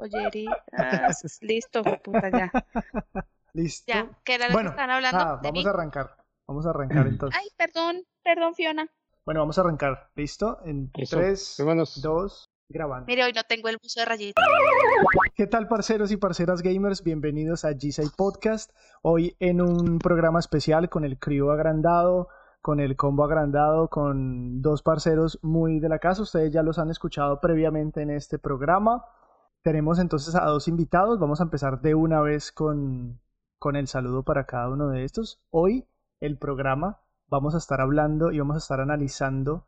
[0.00, 0.46] Oyeri.
[0.72, 1.08] Ah,
[1.40, 2.52] listo, puta, ya.
[3.54, 3.84] Listo.
[3.92, 5.18] Ya, ¿qué era lo bueno, que están hablando?
[5.18, 5.66] ah, de vamos mí?
[5.66, 6.16] a arrancar.
[6.46, 7.40] Vamos a arrancar entonces.
[7.40, 8.86] Ay, perdón, perdón, Fiona.
[9.24, 10.10] Bueno, vamos a arrancar.
[10.14, 10.60] ¿Listo?
[10.64, 11.16] En Eso.
[11.18, 12.00] 3, Vámonos.
[12.00, 13.06] 2, grabando.
[13.06, 14.40] Mire, hoy no tengo el buzo de rayita.
[15.34, 17.02] ¿Qué tal, parceros y parceras gamers?
[17.02, 18.70] Bienvenidos a G6 Podcast.
[19.02, 22.28] Hoy en un programa especial con el crew agrandado,
[22.60, 26.22] con el combo agrandado, con dos parceros muy de la casa.
[26.22, 29.04] Ustedes ya los han escuchado previamente en este programa.
[29.68, 31.18] Tenemos entonces a dos invitados.
[31.18, 33.20] Vamos a empezar de una vez con,
[33.74, 35.42] el saludo para cada uno de estos.
[35.50, 35.86] Hoy
[36.20, 39.66] el programa vamos a estar hablando y vamos a estar analizando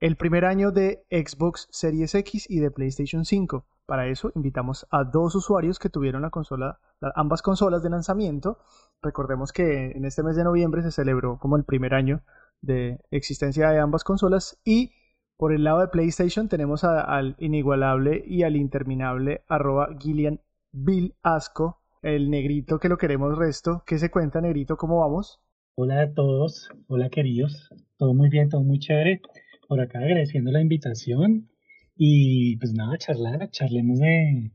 [0.00, 3.66] el primer año de Xbox Series X y de PlayStation 5.
[3.84, 8.56] Para eso invitamos a dos usuarios que tuvieron la consola, la- ambas consolas de lanzamiento.
[9.02, 12.22] Recordemos que en este mes de noviembre se celebró como el primer año
[12.62, 14.92] de existencia de ambas consolas y
[15.36, 20.40] por el lado de PlayStation tenemos a- al inigualable y al interminable arroba Gillian
[20.72, 23.82] Bill Asco, el negrito que lo queremos resto.
[23.86, 24.76] ¿Qué se cuenta, negrito?
[24.76, 25.40] ¿Cómo vamos?
[25.74, 29.20] Hola a todos, hola queridos, todo muy bien, todo muy chévere.
[29.68, 31.48] Por acá agradeciendo la invitación
[31.96, 34.50] y pues nada, charlar, charlemos de,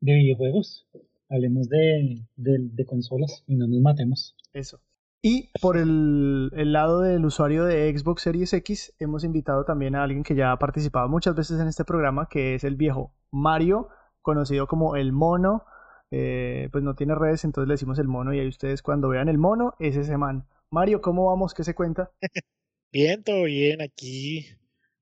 [0.00, 0.86] de videojuegos,
[1.28, 4.34] hablemos de, de, de consolas y no nos matemos.
[4.52, 4.80] Eso.
[5.22, 10.04] Y por el, el lado del usuario de Xbox Series X, hemos invitado también a
[10.04, 13.88] alguien que ya ha participado muchas veces en este programa, que es el viejo Mario,
[14.22, 15.64] conocido como el mono.
[16.12, 19.28] Eh, pues no tiene redes, entonces le decimos el mono y ahí ustedes cuando vean
[19.28, 20.46] el mono, es ese man.
[20.70, 21.54] Mario, ¿cómo vamos?
[21.54, 22.12] ¿Qué se cuenta?
[22.92, 24.46] Bien, todo bien, aquí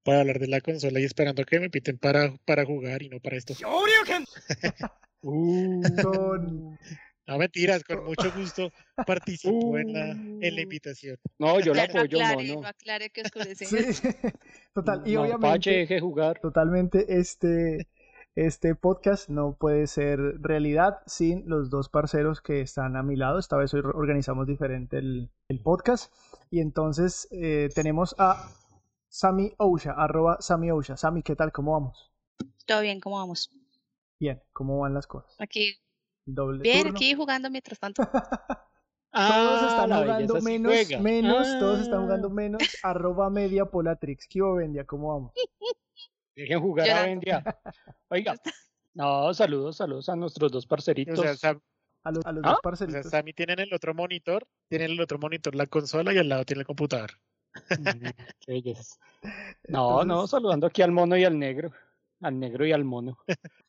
[0.04, 3.18] para hablar de la consola y esperando que me piten para, para jugar y no
[3.20, 3.54] para esto.
[5.26, 6.78] Uh, Con...
[7.26, 8.70] no mentiras, con mucho gusto
[9.06, 10.62] participo en la, en la Uh.
[10.62, 11.18] invitación.
[11.38, 12.60] No, yo la no apoyo, mono.
[12.62, 13.64] no aclare que oscurece.
[13.64, 14.08] Sí,
[14.74, 15.02] total.
[15.06, 15.46] Y No, obviamente...
[15.46, 16.38] Pache, deje jugar.
[16.40, 17.88] Totalmente, este,
[18.34, 23.38] este podcast no puede ser realidad sin los dos parceros que están a mi lado.
[23.38, 26.12] Esta vez hoy organizamos diferente el, el podcast.
[26.50, 28.50] Y entonces eh, tenemos a
[29.08, 30.96] Sami Ousha, arroba Sami Ousha.
[30.96, 31.52] Sami, ¿qué tal?
[31.52, 32.10] ¿Cómo vamos?
[32.66, 33.50] Todo bien, ¿cómo vamos?
[34.20, 35.34] Bien, ¿cómo van las cosas?
[35.38, 35.76] Aquí,
[36.26, 36.96] Doble bien, turno.
[36.96, 38.02] aquí jugando mientras tanto.
[38.12, 38.66] Todos
[39.12, 40.98] Ah, están jugando menos, juega.
[41.00, 42.02] menos, todos están Ah.
[42.02, 42.60] jugando menos.
[42.82, 44.26] Arroba media polatrix.
[44.28, 44.84] ¿Qué hubo, Vendia?
[44.84, 45.32] ¿Cómo vamos?
[46.36, 47.02] Dejen jugar a.
[47.04, 47.44] Bendia.
[48.08, 48.34] Oiga.
[48.92, 51.20] No, saludos, saludos a nuestros dos O parceritos.
[51.20, 51.60] sea, Sam-
[52.02, 52.48] A los, a los ¿Ah?
[52.48, 53.10] dos o sea, parceritos.
[53.10, 56.28] Sammy tiene en el otro monitor, tiene en el otro monitor la consola y al
[56.28, 57.12] lado tiene el computador.
[57.70, 58.06] Mm,
[58.40, 58.96] qué belleza.
[59.68, 61.70] No, no, saludando aquí al mono y al negro.
[62.24, 63.18] Al negro y al mono.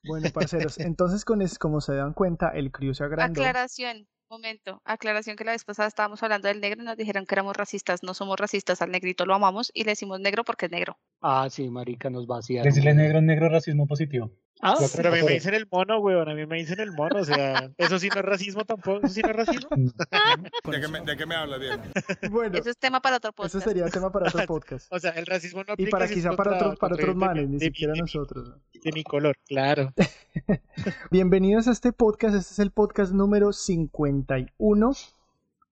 [0.07, 3.41] Bueno, parceros, entonces con es, como se dan cuenta, el crew se agrandó.
[3.41, 4.81] Aclaración, momento.
[4.85, 8.01] Aclaración que la vez pasada estábamos hablando del negro y nos dijeron que éramos racistas.
[8.01, 10.97] No somos racistas, al negrito lo amamos y le decimos negro porque es negro.
[11.21, 12.63] Ah, sí, marica, nos vaciaron.
[12.63, 14.31] Decirle negro, negro, racismo positivo.
[14.67, 17.19] Ah, Pero a mí me dicen el mono, weón, a mí me dicen el mono,
[17.19, 19.69] o sea, eso sí no es racismo tampoco, eso sí no es racismo.
[19.69, 21.83] ¿De qué me, de qué me habla, Diego?
[22.31, 23.53] Bueno, Eso es tema para otro podcast.
[23.53, 24.91] eso sería tema para otro podcast.
[24.91, 27.15] O sea, el racismo no Y aplica para si es quizá para otros, para otros
[27.15, 28.49] manes, ni siquiera nosotros.
[28.49, 28.55] ¿no?
[28.83, 29.93] De mi color, claro.
[31.11, 34.91] Bienvenidos a este podcast, este es el podcast número 51,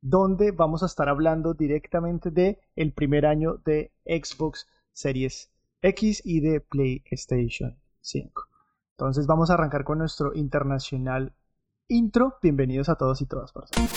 [0.01, 5.49] donde vamos a estar hablando directamente de el primer año de Xbox Series
[5.81, 8.52] X y de PlayStation 5.
[8.97, 11.33] Entonces vamos a arrancar con nuestro internacional
[11.87, 12.37] intro.
[12.41, 13.51] Bienvenidos a todos y todas.
[13.51, 13.89] parceros.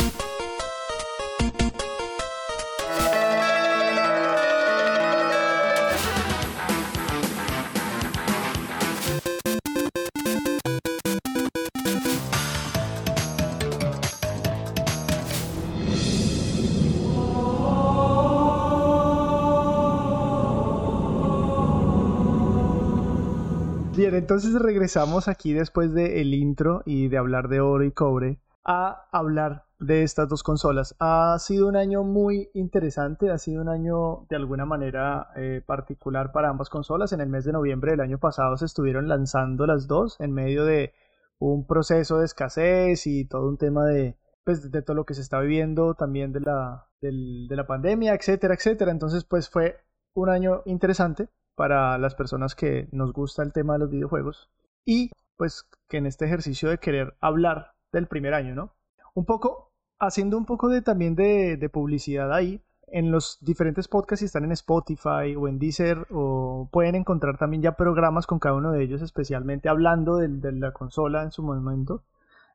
[24.06, 29.08] Bien, entonces regresamos aquí después del intro y de hablar de oro y cobre a
[29.10, 30.94] hablar de estas dos consolas.
[31.00, 36.30] Ha sido un año muy interesante, ha sido un año de alguna manera eh, particular
[36.30, 37.12] para ambas consolas.
[37.14, 40.64] En el mes de noviembre del año pasado se estuvieron lanzando las dos en medio
[40.64, 40.94] de
[41.40, 45.22] un proceso de escasez y todo un tema de, pues, de todo lo que se
[45.22, 48.92] está viviendo, también de la, de la pandemia, etcétera, etcétera.
[48.92, 49.80] Entonces, pues fue
[50.14, 54.50] un año interesante para las personas que nos gusta el tema de los videojuegos
[54.84, 58.72] y pues que en este ejercicio de querer hablar del primer año, ¿no?
[59.14, 64.20] Un poco, haciendo un poco de también de, de publicidad ahí, en los diferentes podcasts,
[64.20, 68.54] si están en Spotify o en Deezer, o pueden encontrar también ya programas con cada
[68.54, 72.04] uno de ellos, especialmente hablando del- de, la consola en su momento.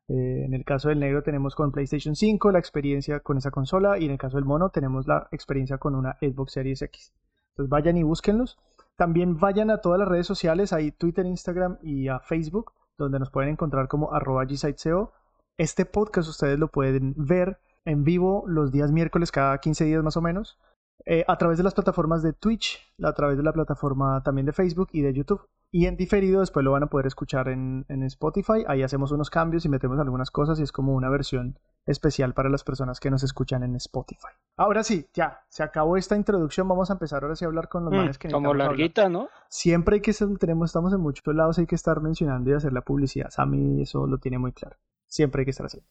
[0.07, 3.98] Eh, en el caso del negro tenemos con PlayStation 5 la experiencia con esa consola
[4.00, 7.13] y en el caso del mono tenemos la experiencia con una Xbox Series X.
[7.51, 8.57] Entonces vayan y búsquenlos.
[9.01, 13.31] También vayan a todas las redes sociales, ahí Twitter, Instagram y a Facebook, donde nos
[13.31, 15.12] pueden encontrar como arroba gsiteseo.
[15.57, 20.18] Este podcast ustedes lo pueden ver en vivo los días miércoles cada 15 días más
[20.18, 20.59] o menos,
[21.07, 24.53] eh, a través de las plataformas de Twitch, a través de la plataforma también de
[24.53, 25.48] Facebook y de YouTube.
[25.71, 28.65] Y en diferido después lo van a poder escuchar en, en Spotify.
[28.68, 32.50] Ahí hacemos unos cambios y metemos algunas cosas y es como una versión especial para
[32.50, 34.28] las personas que nos escuchan en Spotify.
[34.57, 36.68] Ahora sí, ya, se acabó esta introducción.
[36.68, 38.68] Vamos a empezar ahora sí a hablar con los Mm, manes que como hablar.
[38.68, 39.30] larguita, ¿no?
[39.50, 42.81] Siempre hay que tenemos, estamos en muchos lados, hay que estar mencionando y hacer la
[42.81, 43.30] publicidad.
[43.30, 44.78] Sammy eso lo tiene muy claro.
[45.07, 45.81] Siempre hay que estar así.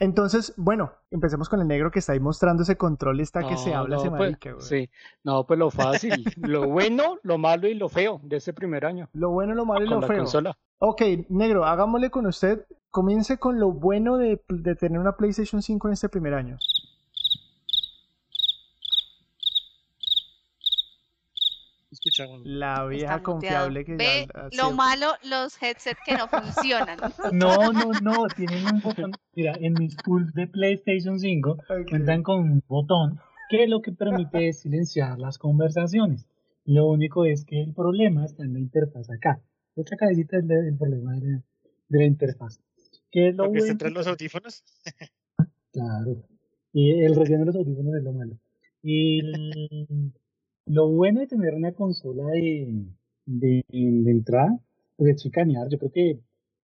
[0.00, 3.74] Entonces, bueno, empecemos con el negro que está ahí mostrando ese control está que se
[3.74, 4.54] habla no, ese pues, marica.
[4.60, 4.88] Sí,
[5.24, 9.08] no, pues lo fácil, lo bueno, lo malo y lo feo de ese primer año
[9.12, 10.18] Lo bueno, lo malo y con lo la feo.
[10.18, 10.58] consola.
[10.78, 12.64] Ok, negro, hagámosle con usted.
[12.90, 16.56] Comience con lo bueno de, de tener una PlayStation 5 en este primer año.
[21.90, 22.42] Escuchamos.
[22.44, 23.98] La vieja Está confiable muteado.
[23.98, 26.98] que Ve ya- lo malo, los headsets que no funcionan.
[27.32, 29.12] No, no, no, tienen un botón.
[29.34, 31.88] Mira, en mis pools de PlayStation 5 Ok.
[31.88, 33.18] cuentan con un botón
[33.50, 36.26] que lo que permite es silenciar las conversaciones.
[36.66, 39.40] Lo único es que el problema está en la interfaz acá.
[39.74, 41.42] Esta cabecita es el problema de la,
[41.88, 42.60] de la interfaz.
[43.10, 43.74] ¿Qué es lo bueno?
[43.94, 44.62] los audífonos.
[45.72, 46.22] Claro.
[46.74, 48.38] Y el relleno de los audífonos es lo malo.
[48.82, 50.12] Y el-
[50.68, 52.86] lo bueno de tener una consola de,
[53.26, 54.58] de, de entrada,
[54.96, 56.20] pues, de chicanear, yo creo que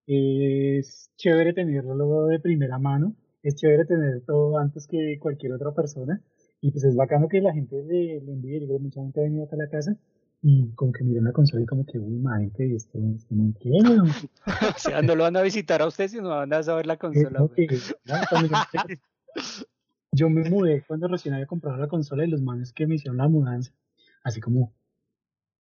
[0.06, 6.21] es chévere tenerlo de primera mano, es chévere tener todo antes que cualquier otra persona,
[6.61, 9.21] y pues es bacano que la gente le, le envíe, yo creo que mucha gente
[9.21, 9.97] ha venido acá a la casa,
[10.47, 14.05] y como que miran la consola y como que, uy, madre, esto, esto no quiero.
[14.77, 17.39] O sea, no lo van a visitar a usted, sino van a saber la consola.
[17.39, 17.51] yo,
[20.12, 23.17] yo me mudé cuando recién había comprado la consola y los manes que me hicieron
[23.17, 23.73] la mudanza,
[24.25, 24.73] así como,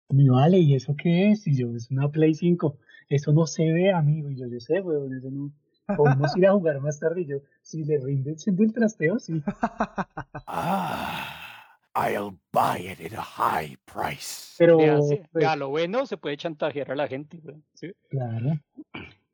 [0.08, 1.46] me vale, ¿y eso qué es?
[1.46, 2.78] Y yo, es una Play 5,
[3.08, 5.52] eso no se ve, amigo, y yo, yo sé, weón, eso no,
[5.96, 9.42] podemos ir a jugar más tarde, y yo, si le rinde siendo el trasteo, sí,
[10.46, 14.54] Ah, I'll buy it at a high price.
[14.58, 17.38] pero, pues, vea, lo bueno se puede chantajear a la gente.
[17.38, 17.92] güey, ¿sí?
[18.10, 18.58] Claro.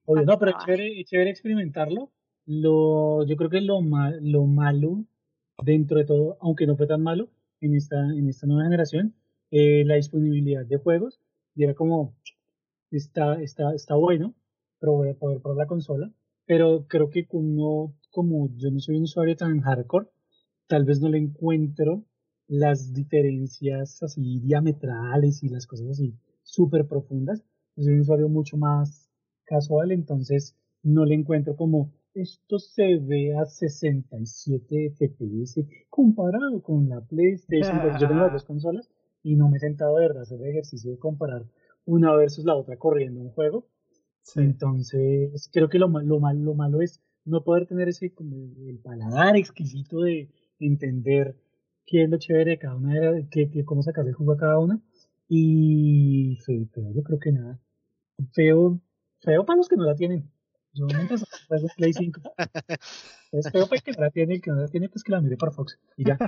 [0.07, 2.11] Obvio, no, pero es chévere, es chévere experimentarlo.
[2.47, 5.05] Lo, yo creo que lo, ma- lo malo,
[5.63, 7.29] dentro de todo, aunque no fue tan malo
[7.61, 9.15] en esta, en esta nueva generación,
[9.51, 11.21] eh, la disponibilidad de juegos.
[11.55, 12.15] Y era como,
[12.91, 14.35] está, está, está bueno,
[14.79, 16.13] pero voy a poder probar la consola.
[16.47, 20.07] Pero creo que como, como yo no soy un usuario tan hardcore,
[20.67, 22.05] tal vez no le encuentro
[22.47, 27.45] las diferencias así diametrales y las cosas así súper profundas.
[27.77, 29.11] Yo soy un usuario mucho más
[29.45, 37.01] casual, entonces no le encuentro como esto se ve a 67 FPS comparado con la
[37.01, 37.81] PlayStation.
[37.81, 38.91] porque yo tengo las dos consolas
[39.23, 41.45] y no me he sentado de verdad a hacer el ejercicio de comparar
[41.85, 43.67] una versus la otra corriendo un juego.
[44.23, 44.41] Sí.
[44.41, 48.37] Entonces, creo que lo, ma- lo, mal- lo malo es no poder tener ese como
[48.37, 50.29] el paladar exquisito de
[50.61, 51.37] entender
[51.87, 54.33] qué es lo chévere de cada una, de la- qué, qué- cómo sacarle el jugo
[54.33, 54.81] a cada una.
[55.29, 57.59] Y feo, feo, yo creo que nada.
[58.33, 58.81] Feo,
[59.21, 60.31] feo para los que no la tienen.
[60.73, 61.17] Yo nunca
[61.49, 62.21] juego Play 5.
[63.33, 65.21] Es feo para que no la tiene, el que no la tiene, pues que la
[65.21, 65.79] mire por Fox.
[65.97, 66.19] Y ya.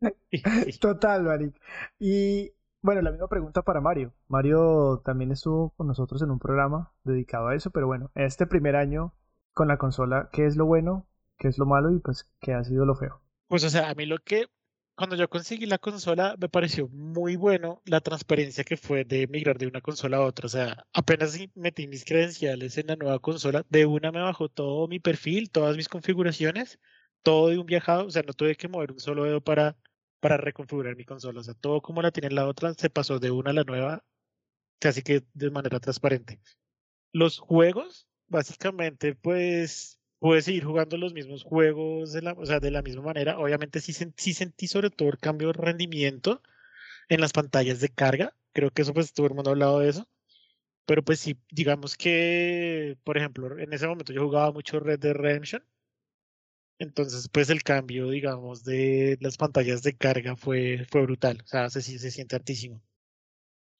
[0.80, 1.60] Total, Maric.
[1.98, 2.52] Y
[2.82, 4.14] bueno, la misma pregunta para Mario.
[4.28, 8.76] Mario también estuvo con nosotros en un programa dedicado a eso, pero bueno, este primer
[8.76, 9.14] año
[9.52, 11.08] con la consola, ¿qué es lo bueno?
[11.36, 11.90] ¿Qué es lo malo?
[11.90, 13.20] Y pues, ¿qué ha sido lo feo?
[13.48, 14.46] Pues, o sea, a mí lo que,
[14.98, 19.56] cuando yo conseguí la consola, me pareció muy bueno la transparencia que fue de migrar
[19.56, 20.46] de una consola a otra.
[20.46, 24.88] O sea, apenas metí mis credenciales en la nueva consola, de una me bajó todo
[24.88, 26.80] mi perfil, todas mis configuraciones,
[27.22, 28.06] todo de un viajado.
[28.06, 29.76] O sea, no tuve que mover un solo dedo para,
[30.18, 31.40] para reconfigurar mi consola.
[31.40, 34.04] O sea, todo como la tiene la otra, se pasó de una a la nueva,
[34.80, 36.40] casi que de manera transparente.
[37.12, 42.70] Los juegos, básicamente, pues pude seguir jugando los mismos juegos de la, o sea, de
[42.70, 43.38] la misma manera.
[43.38, 46.42] Obviamente sí, sí sentí sobre todo el cambio de rendimiento
[47.08, 48.34] en las pantallas de carga.
[48.52, 50.08] Creo que eso pues todo el mundo ha hablado de eso.
[50.86, 55.14] Pero pues sí, digamos que, por ejemplo, en ese momento yo jugaba mucho Red Dead
[55.14, 55.64] Redemption.
[56.80, 61.40] Entonces, pues el cambio, digamos, de las pantallas de carga fue, fue brutal.
[61.44, 62.82] O sea, se, se siente altísimo.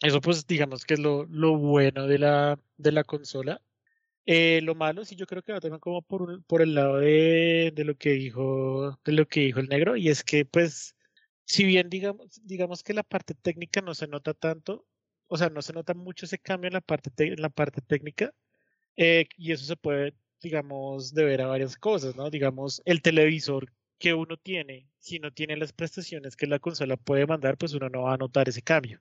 [0.00, 3.60] Eso pues digamos que es lo, lo bueno de la, de la consola.
[4.30, 7.72] Eh, lo malo sí yo creo que va también como por, por el lado de,
[7.74, 10.94] de lo que dijo, de lo que dijo el negro, y es que pues,
[11.46, 14.86] si bien digamos, digamos que la parte técnica no se nota tanto,
[15.28, 17.80] o sea, no se nota mucho ese cambio en la parte, te- en la parte
[17.80, 18.34] técnica,
[18.96, 22.30] eh, y eso se puede, digamos, deber a varias cosas, ¿no?
[22.30, 27.26] Digamos, el televisor que uno tiene, si no tiene las prestaciones que la consola puede
[27.26, 29.00] mandar, pues uno no va a notar ese cambio.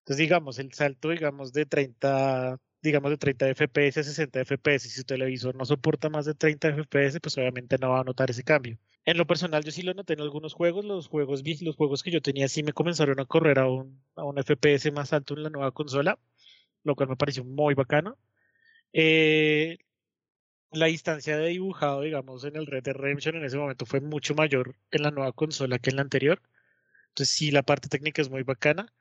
[0.00, 4.88] Entonces, digamos, el salto, digamos, de 30, digamos, de 30 FPS a 60 FPS.
[4.88, 8.30] Si su televisor no soporta más de 30 FPS, pues obviamente no va a notar
[8.30, 8.78] ese cambio.
[9.06, 10.84] En lo personal, yo sí lo noté en algunos juegos.
[10.84, 14.24] Los juegos, los juegos que yo tenía sí me comenzaron a correr a un, a
[14.24, 16.18] un FPS más alto en la nueva consola,
[16.84, 18.18] lo cual me pareció muy bacano.
[18.92, 19.78] Eh,
[20.70, 24.34] la distancia de dibujado, digamos, en el Red Dead Redemption en ese momento fue mucho
[24.34, 26.42] mayor en la nueva consola que en la anterior.
[27.08, 28.92] Entonces sí, la parte técnica es muy bacana.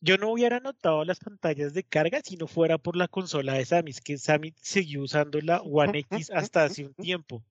[0.00, 3.64] Yo no hubiera notado las pantallas de carga si no fuera por la consola de
[3.64, 7.44] Sammy, es que Sammy siguió usando la One X hasta hace un tiempo.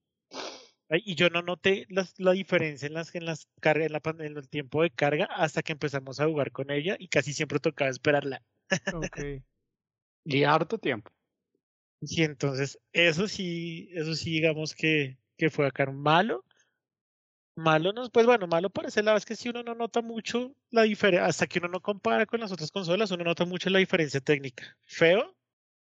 [0.90, 4.36] Y yo no noté las- la diferencia en las en las carga, en, la, en
[4.38, 7.90] el tiempo de carga hasta que empezamos a jugar con ella y casi siempre tocaba
[7.90, 8.42] esperarla.
[8.92, 9.18] Ok.
[10.24, 11.10] Y harto tiempo.
[12.02, 16.44] Sí, entonces, eso sí, eso sí, digamos que, que fue acá malo.
[17.58, 20.54] Malo no, pues bueno, malo por ese lado es que si uno no nota mucho
[20.70, 23.80] la diferencia, hasta que uno no compara con las otras consolas, uno nota mucho la
[23.80, 24.78] diferencia técnica.
[24.84, 25.36] Feo,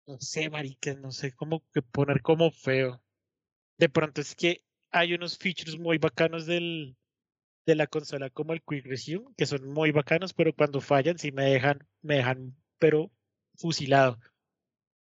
[0.07, 3.03] no sé, marica, no sé cómo poner como feo.
[3.77, 6.97] De pronto es que hay unos features muy bacanos del,
[7.67, 11.31] de la consola como el Quick Resume, que son muy bacanos, pero cuando fallan sí
[11.31, 13.13] me dejan, me dejan, pero
[13.55, 14.19] fusilado.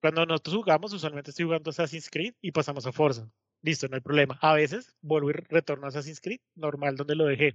[0.00, 3.30] Cuando nosotros jugamos, usualmente estoy jugando Assassin's Creed y pasamos a Forza.
[3.64, 4.38] Listo, no hay problema.
[4.42, 7.54] A veces vuelvo y retorno a Assassin's Creed, normal donde lo dejé.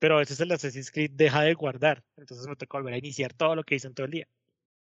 [0.00, 3.32] Pero a veces el Assassin's Creed deja de guardar, entonces me toca volver a iniciar
[3.32, 4.26] todo lo que hice en todo el día.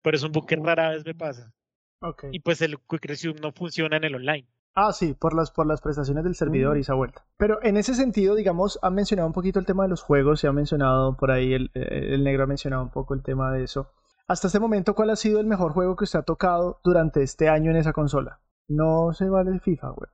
[0.03, 1.55] Pero es un bug que rara vez me pasa.
[2.03, 2.25] Ok.
[2.31, 4.47] Y pues el Quick Resume no funciona en el online.
[4.75, 7.25] Ah, sí, por las, por las prestaciones del servidor y esa vuelta.
[7.39, 10.47] Pero en ese sentido, digamos, han mencionado un poquito el tema de los juegos, se
[10.47, 13.65] ha mencionado por ahí, el, eh, el negro ha mencionado un poco el tema de
[13.65, 13.91] eso.
[14.27, 17.49] Hasta este momento, ¿cuál ha sido el mejor juego que usted ha tocado durante este
[17.49, 18.41] año en esa consola?
[18.69, 20.11] No se vale el FIFA, güey.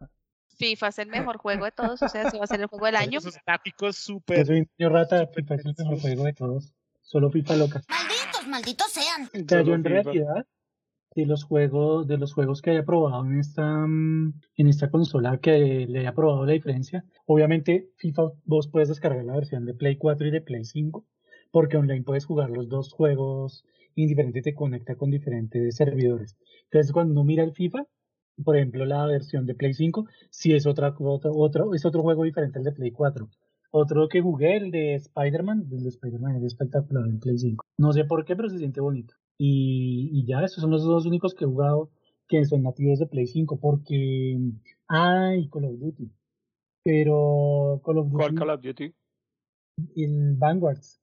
[0.57, 2.87] FIFA es el mejor juego de todos, o sea, se va a ser el juego
[2.87, 3.19] del año.
[3.19, 4.47] Esos gráficos Yo súper.
[4.47, 6.73] soy un niño rata, FIFA es el mejor juego de todos.
[7.03, 7.83] Solo FIFA loca.
[7.89, 9.25] Malditos, malditos sean.
[9.27, 10.47] O sea, yo en realidad,
[11.15, 15.39] de los juegos, de los juegos que haya probado en esta, mm, en esta consola
[15.39, 19.97] que le haya probado la diferencia, obviamente FIFA vos puedes descargar la versión de Play
[19.97, 21.05] 4 y de Play 5,
[21.51, 23.65] porque online puedes jugar los dos juegos
[23.97, 26.37] indiferente y te conecta con diferentes servidores.
[26.65, 27.85] Entonces cuando uno mira el FIFA,
[28.43, 32.25] por ejemplo la versión de Play 5, sí es otra, otra, otro, es otro juego
[32.25, 33.29] diferente al de Play 4.
[33.71, 37.65] Otro que jugué, el de Spider-Man, el de Spider-Man es espectacular en Play 5.
[37.79, 39.15] No sé por qué, pero se siente bonito.
[39.37, 41.91] Y, y ya, esos son los dos únicos que he jugado
[42.29, 44.39] que son nativos de Play 5, porque...
[44.87, 46.11] Ay, Call of Duty.
[46.85, 48.95] Pero Call of Duty, ¿Cuál Call of Duty?
[49.97, 51.01] el Vanguards.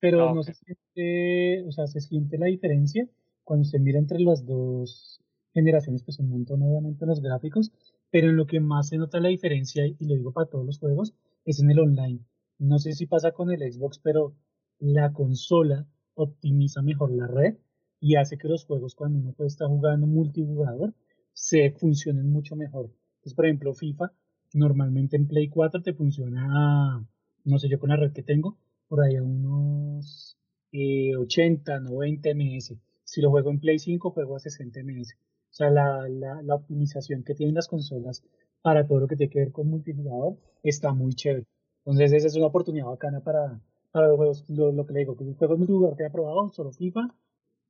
[0.00, 3.08] Pero Ah, no se siente, o sea, se siente la diferencia
[3.44, 5.20] cuando se mira entre las dos
[5.58, 7.72] generaciones, pues un montón obviamente los gráficos,
[8.10, 10.78] pero en lo que más se nota la diferencia, y lo digo para todos los
[10.78, 12.20] juegos, es en el online.
[12.58, 14.34] No sé si pasa con el Xbox, pero
[14.78, 17.56] la consola optimiza mejor la red
[18.00, 20.94] y hace que los juegos cuando uno puede estar jugando multijugador
[21.32, 22.90] se funcionen mucho mejor.
[23.16, 24.12] Entonces, por ejemplo, FIFA
[24.54, 27.04] normalmente en Play 4 te funciona,
[27.44, 28.56] no sé yo con la red que tengo,
[28.88, 30.38] por ahí a unos
[30.72, 32.76] eh, 80, 90 ms.
[33.04, 35.16] Si lo juego en Play 5, juego a 60 ms.
[35.50, 38.22] O sea, la, la, la optimización que tienen las consolas
[38.62, 41.46] para todo lo que tiene que ver con multijugador está muy chévere.
[41.84, 44.44] Entonces, esa es una oportunidad bacana para, para los juegos.
[44.48, 47.14] Lo, lo que le digo, que los juegos multijugador que he probado, solo FIFA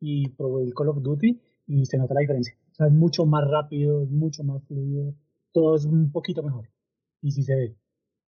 [0.00, 2.56] y probé el Call of Duty y se nota la diferencia.
[2.72, 5.14] O sea, es mucho más rápido, es mucho más fluido,
[5.52, 6.68] todo es un poquito mejor.
[7.22, 7.76] Y sí se ve.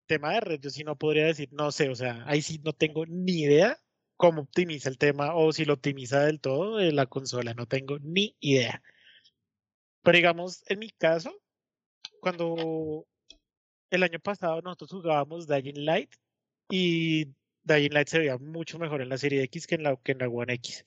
[0.06, 2.72] tema de red, yo sí no podría decir, no sé, o sea, ahí sí no
[2.72, 3.78] tengo ni idea
[4.16, 7.98] cómo optimiza el tema o si lo optimiza del todo de la consola, no tengo
[8.00, 8.82] ni idea.
[10.02, 11.38] Pero digamos, en mi caso,
[12.20, 13.06] cuando
[13.90, 16.14] el año pasado nosotros jugábamos Dying Light
[16.70, 17.26] y
[17.64, 20.18] Dying Light se veía mucho mejor en la serie X que en la, que en
[20.18, 20.86] la One X.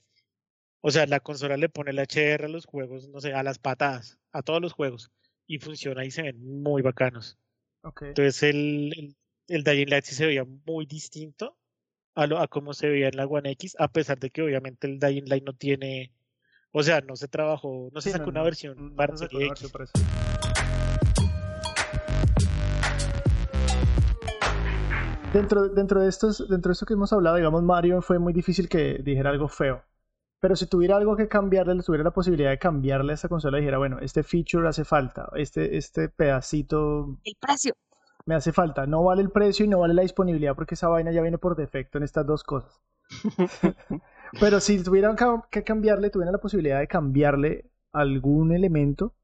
[0.81, 3.59] O sea, la consola le pone el HDR a los juegos, no sé, a las
[3.59, 5.11] patadas, a todos los juegos,
[5.45, 7.37] y funciona y se ven muy bacanos.
[7.83, 8.03] Ok.
[8.03, 9.15] Entonces el, el,
[9.47, 11.57] el Dying Light sí se veía muy distinto
[12.15, 14.87] a, lo, a cómo se veía en la One X, a pesar de que obviamente
[14.87, 16.11] el Dying Light no tiene,
[16.73, 19.47] o sea, no se trabajó, no se Sí, sacó no, una versión no para serie
[19.47, 19.71] X.
[25.33, 28.67] Dentro, dentro, de estos, dentro de esto que hemos hablado, digamos, Mario fue muy difícil
[28.67, 29.81] que dijera algo feo.
[30.41, 33.57] Pero si tuviera algo que cambiarle, le tuviera la posibilidad de cambiarle a esta consola,
[33.57, 37.73] dijera, bueno, este feature hace falta, este, este pedacito El precio.
[38.25, 38.85] me hace falta.
[38.87, 41.55] No vale el precio y no vale la disponibilidad porque esa vaina ya viene por
[41.55, 42.81] defecto en estas dos cosas.
[44.39, 45.15] Pero si tuvieran
[45.51, 49.15] que cambiarle, tuvieran la posibilidad de cambiarle algún elemento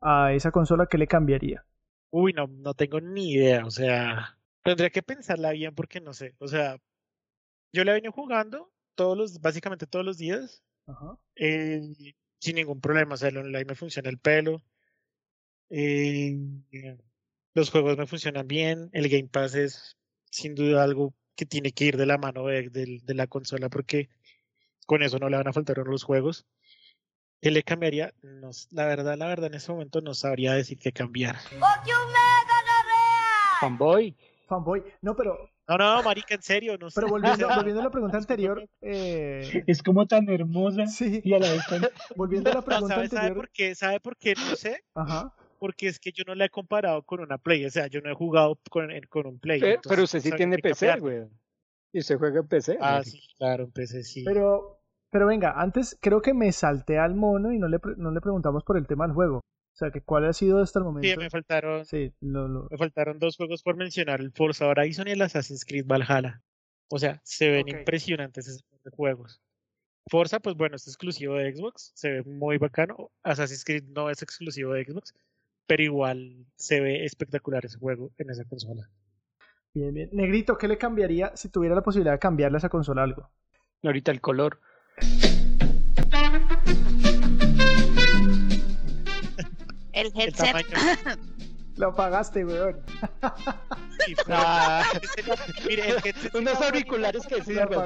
[0.00, 1.64] a esa consola, ¿qué le cambiaría?
[2.10, 6.34] Uy, no, no tengo ni idea, o sea, tendría que pensarla bien porque no sé,
[6.38, 6.78] o sea,
[7.72, 11.16] yo la he venido jugando todos los, básicamente todos los días, Ajá.
[11.36, 11.82] eh,
[12.40, 13.14] sin ningún problema.
[13.14, 14.62] O sea, el online me funciona el pelo.
[15.70, 16.36] eh,
[17.54, 18.90] los juegos me funcionan bien.
[18.92, 19.96] El Game Pass es
[20.30, 23.68] sin duda algo que tiene que ir de la mano de, de- de la consola
[23.68, 24.08] porque
[24.86, 26.46] con eso no le van a faltar los juegos.
[27.42, 28.12] ¿Qué le cambiaría?
[28.22, 31.36] No la verdad, la verdad, en ese momento no sabría decir qué cambiar.
[33.60, 34.16] Fanboy.
[34.48, 34.82] Fanboy.
[35.02, 36.94] No, pero, No, no, marica, en serio, no sé.
[37.00, 41.38] pero volviendo, volviendo a la pregunta anterior, eh, Es como tan hermosa sí, y a
[41.38, 41.82] la vez tan...
[42.16, 43.74] volviendo a la pregunta ¿sabe, sabe anterior, por qué?
[43.74, 44.34] ¿Sabe por qué?
[44.36, 44.82] No sé.
[44.94, 47.64] ajá, Porque es que yo no la he comparado con una Play.
[47.64, 49.60] O sea, yo no he jugado con, con un Play.
[49.60, 51.24] Pe- entonces pero usted sí tiene PC, güey.
[51.96, 52.76] Y usted juega en PC.
[52.78, 54.22] Ah, sí, claro, en PC sí.
[54.22, 58.20] pero, pero venga, antes creo que me salté al mono y no le, no le
[58.20, 59.38] preguntamos por el tema del juego.
[59.38, 61.20] O sea, que cuál ha sido hasta el Sí, momento.
[61.22, 65.12] me faltaron, Sí, lo, lo- me faltaron dos juegos por mencionar, el Forza Horizon y
[65.12, 66.42] el Assassin's Creed Valhalla.
[66.90, 68.62] O sea, se ven impresionantes esos
[68.92, 69.40] juegos.
[70.10, 73.10] Forza, pues bueno, es exclusivo de Xbox, se ve muy bacano.
[73.22, 75.14] Assassin's Creed no es exclusivo de Xbox,
[75.66, 78.90] pero igual se ve espectacular ese juego en esa consola.
[79.76, 80.08] Bien, bien.
[80.10, 83.28] Negrito, ¿qué le cambiaría si tuviera la posibilidad de cambiarle a esa consola algo?
[83.84, 84.58] Ahorita el color.
[89.92, 90.34] El headset.
[90.34, 90.66] tamaño.
[91.76, 92.80] Lo apagaste, weón.
[94.06, 94.82] sí, Ah.
[95.68, 97.78] Mire, el headset sí Unos auriculares que sirven.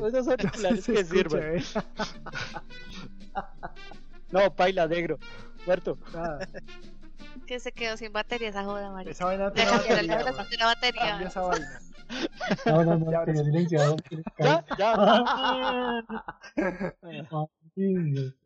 [0.00, 1.58] Unos auriculares Se que escucha, sirven.
[1.58, 1.62] ¿eh?
[4.32, 5.20] No, paila, negro.
[5.64, 5.96] Muerto.
[6.12, 6.40] Nada,
[7.46, 9.12] Que se quedó sin batería esa joda, María.
[9.12, 10.02] esa vaina tiene batería,
[10.58, 11.02] la batería.
[11.02, 11.80] Cambia esa vaina.
[12.66, 13.96] No, no, no, Ya, silenciado.
[14.38, 16.04] Ya, ya.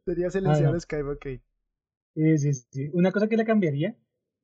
[0.05, 0.81] Sería silenciado.
[0.81, 1.27] Skype, ok.
[2.15, 2.91] Sí, sí, sí.
[2.93, 3.97] Una cosa que le cambiaría,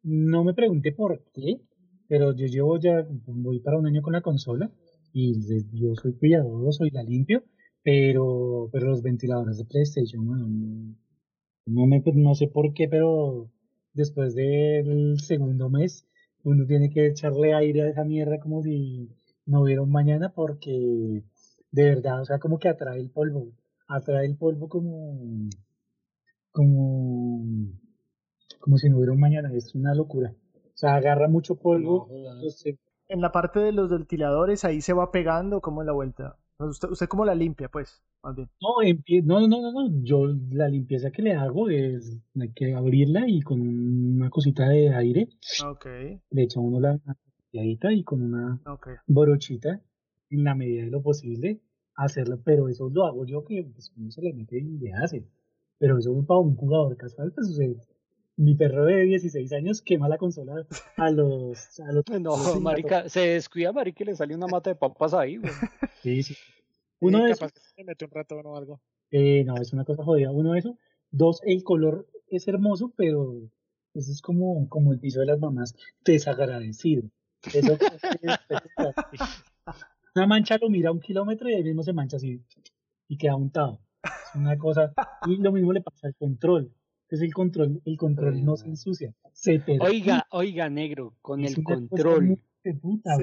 [0.02, 1.60] no me pregunté por qué,
[2.08, 4.70] pero yo llevo ya, voy para un año con la consola
[5.12, 5.34] y
[5.72, 7.42] yo soy cuidadoso y la limpio,
[7.82, 10.94] pero, pero los ventiladores de PlayStation, bueno, no,
[11.66, 13.50] no me, no sé por qué, pero
[13.96, 16.06] después del segundo mes
[16.44, 19.10] uno tiene que echarle aire a esa mierda como si
[19.46, 21.24] no hubiera un mañana porque
[21.72, 23.48] de verdad, o sea, como que atrae el polvo,
[23.88, 25.48] atrae el polvo como
[26.52, 27.44] como,
[28.60, 30.34] como si no hubiera un mañana, es una locura.
[30.54, 32.08] O sea, agarra mucho polvo.
[32.10, 32.78] entonces,
[33.08, 36.38] En la parte de los ventiladores, ahí se va pegando, como en la vuelta.
[36.58, 38.48] Pues Usted, usted cómo la limpia, pues, más bien.
[39.24, 43.40] no, no, no, no, yo la limpieza que le hago es, hay que abrirla y
[43.42, 45.28] con una cosita de aire
[45.66, 45.86] Ok,
[46.30, 46.98] le echa uno la
[47.52, 48.88] limpiadita y con una ok.
[49.06, 49.80] borochita,
[50.30, 51.60] en la medida de lo posible,
[51.94, 55.24] hacerlo, pero eso lo hago yo que pues, uno se le mete y le hace.
[55.78, 57.68] Pero eso para un jugador casual, pues, sea,
[58.36, 63.20] mi perro de 16 años quema la consola a los, a los No, marica, se
[63.20, 65.52] descuida, marica, y le sale una mata de papas ahí, güey.
[66.02, 66.36] Sí, sí.
[67.00, 68.80] Uno de capaz esos, que se mete un ratón o algo.
[69.10, 70.30] eh, no, es una cosa jodida.
[70.30, 70.74] Uno de esos.
[71.10, 73.48] Dos, el color es hermoso, pero
[73.94, 77.04] eso es como, como el piso de las mamás, desagradecido.
[77.52, 77.78] Eso,
[80.14, 82.42] una mancha lo mira a un kilómetro y ahí mismo se mancha así
[83.08, 83.80] y queda untado.
[84.02, 84.92] Es una cosa.
[85.26, 86.72] Y lo mismo le pasa al control.
[87.06, 89.62] Entonces el control, el control no se ensucia, se.
[89.80, 92.38] Oiga, oiga, negro, con Es el control.
[92.82, 93.16] puta,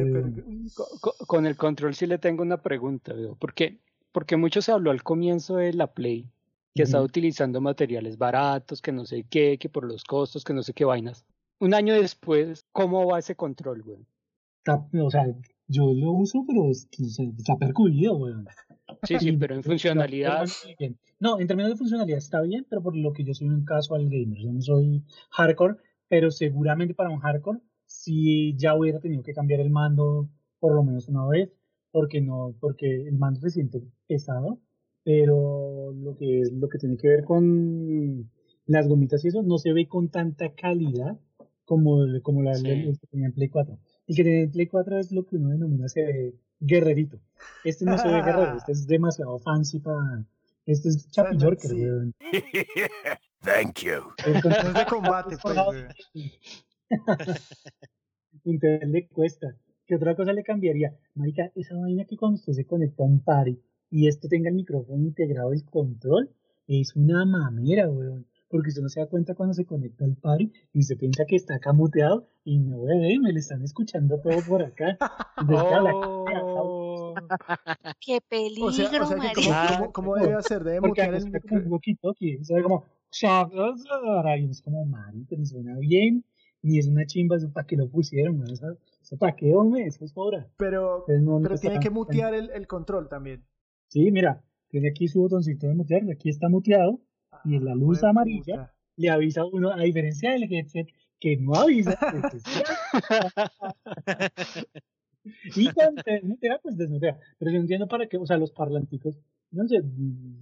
[1.27, 3.35] Con el control sí le tengo una pregunta, veo.
[3.35, 3.79] Porque,
[4.13, 6.29] porque mucho se habló al comienzo de la Play,
[6.73, 10.63] que estaba utilizando materiales baratos, que no sé qué, que por los costos, que no
[10.63, 11.25] sé qué vainas.
[11.59, 14.07] Un año después, ¿cómo va ese control, güey?
[14.65, 15.25] Está- o sea,
[15.67, 18.45] yo lo uso, pero es- o sea, está percudido, weón.
[19.03, 20.45] Sí, sí, pero en pero- funcionalidad.
[21.19, 24.09] No, en términos de funcionalidad está bien, pero por lo que yo soy un casual
[24.09, 25.75] gamer, yo no soy hardcore,
[26.09, 30.83] pero seguramente para un hardcore sí ya hubiera tenido que cambiar el mando por lo
[30.83, 31.49] menos una vez,
[31.91, 34.59] porque no, porque el mando se siente pesado,
[35.03, 38.29] pero lo que es lo que tiene que ver con
[38.65, 41.19] las gomitas y eso no se ve con tanta calidad
[41.65, 42.67] como, como la, Sí.
[42.67, 43.77] el, el que tenía en Play 4.
[44.07, 46.33] El que tenía en Play 4 es lo que uno denomina se ve
[46.65, 47.19] guerrerito.
[47.63, 50.25] Este no se ve guerrero, este es demasiado fancy para.
[50.65, 51.81] Este es Chapi Suena, Yorker, sí.
[51.81, 52.15] weón.
[53.41, 54.13] Thank you.
[54.25, 55.57] No es de combate, pues.
[58.45, 59.55] Entonces le cuesta.
[59.85, 60.97] ¿Qué otra cosa le cambiaría?
[61.15, 63.59] Marica, esa vaina que cuando usted se conecta a un party
[63.91, 66.29] y este tenga el micrófono integrado el control,
[66.67, 68.25] es una mamera, weón.
[68.53, 71.35] Porque usted no se da cuenta cuando se conecta al party y usted piensa que
[71.35, 74.95] está acá muteado y no, bebé, me lo están escuchando todo por acá.
[76.55, 77.15] Oh.
[77.99, 79.75] ¡Qué peligro, O sea, o sea que!
[79.77, 80.63] ¿cómo, cómo, debe hacer?
[80.63, 81.23] Debe mutear el
[81.67, 82.85] walkie-talkie, se ve como
[84.39, 86.23] y es como marica, ni suena bien,
[86.61, 88.45] ni es una chimba, eso para que lo pusieron, ¿no?
[88.45, 90.47] eso, eso para qué, hombre, eso es obra.
[90.57, 93.43] Pero, no- pero tiene que mutear el, el control también.
[93.87, 96.99] Sí, mira, tiene aquí su botoncito de mutear, aquí está muteado,
[97.43, 98.73] y en la luz Jue amarilla puta.
[98.97, 100.87] le avisa a uno, a diferencia del headset
[101.19, 101.97] que no avisa.
[105.55, 107.17] y cuando te desmutea, pues desmutea.
[107.39, 109.17] Pero yo entiendo para qué, o sea, los parlanticos,
[109.51, 109.81] no sé,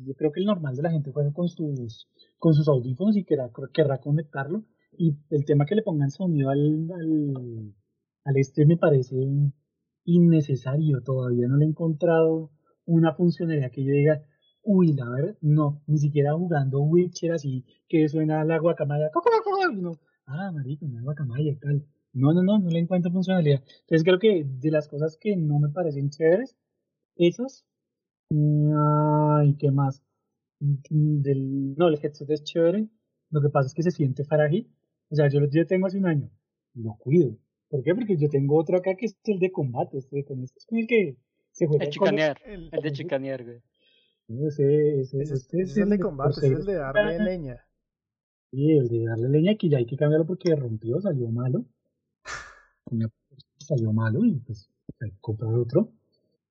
[0.05, 2.07] yo creo que el normal de la gente juega con sus,
[2.39, 4.63] con sus audífonos y querrá, querrá conectarlo.
[4.97, 7.73] Y el tema que le pongan sonido al, al,
[8.25, 9.15] al este me parece
[10.05, 11.01] innecesario.
[11.01, 12.51] Todavía no le he encontrado
[12.85, 14.23] una funcionalidad que yo diga,
[14.63, 19.09] uy, la verdad, no, ni siquiera jugando Witcher así, que suena la guacamaya,
[19.75, 21.85] no, ah, marico, una guacamaya y tal.
[22.13, 23.61] No, no, no, no le encuentro funcionalidad.
[23.81, 26.55] Entonces creo que de las cosas que no me parecen chéveres,
[27.15, 27.65] esas,
[28.29, 30.01] ay, ¿qué más?
[30.59, 32.87] Del, no, el headset es chévere,
[33.31, 34.69] lo que pasa es que se siente frágil.
[35.09, 36.29] O sea, yo lo yo tengo hace un año,
[36.75, 37.35] lo cuido.
[37.69, 37.95] ¿Por qué?
[37.95, 40.77] Porque yo tengo otro acá que es el de combate, este, con este es con
[40.79, 41.17] el que
[41.51, 43.61] se juega El chicanear, El- el de chicanear, güey.
[44.47, 47.65] Ese, ese, ese, este ese es el de combate, ese es el de darle leña.
[48.51, 51.65] Sí, el de darle leña que ya hay que cambiarlo porque rompió, salió malo.
[53.59, 55.91] Salió malo y pues hay que comprar otro.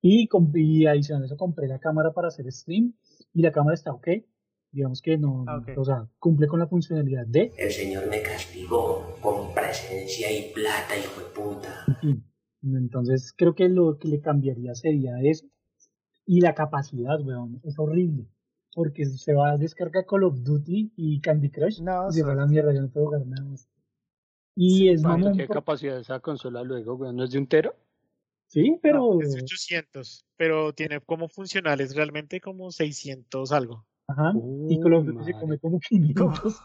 [0.01, 2.93] Y, y adicional a eso compré la cámara para hacer stream
[3.33, 4.07] y la cámara está ok.
[4.71, 5.77] Digamos que no, Ah, ok.
[5.77, 10.97] o sea, cumple con la funcionalidad de, El Señor me castigó con presencia y plata,
[10.97, 11.85] hijo de puta.
[12.63, 15.45] Entonces creo que lo que le cambiaría sería eso.
[16.33, 18.25] Y la capacidad, weón, es horrible.
[18.73, 22.31] Porque se va a descargar Call of Duty y Candy Crush No, y se va
[22.31, 23.67] a la mierda, yo no puedo jugar nada más.
[24.55, 27.13] Y es vale, mamón ¿Qué por- capacidad esa consola luego, güey?
[27.13, 27.75] ¿No es de un tero?
[28.47, 29.19] Sí, pero.
[29.21, 33.85] Es 800, pero tiene como funcionales realmente como 600 algo.
[34.07, 34.31] Ajá.
[34.69, 36.61] y Call of Duty se come como 500.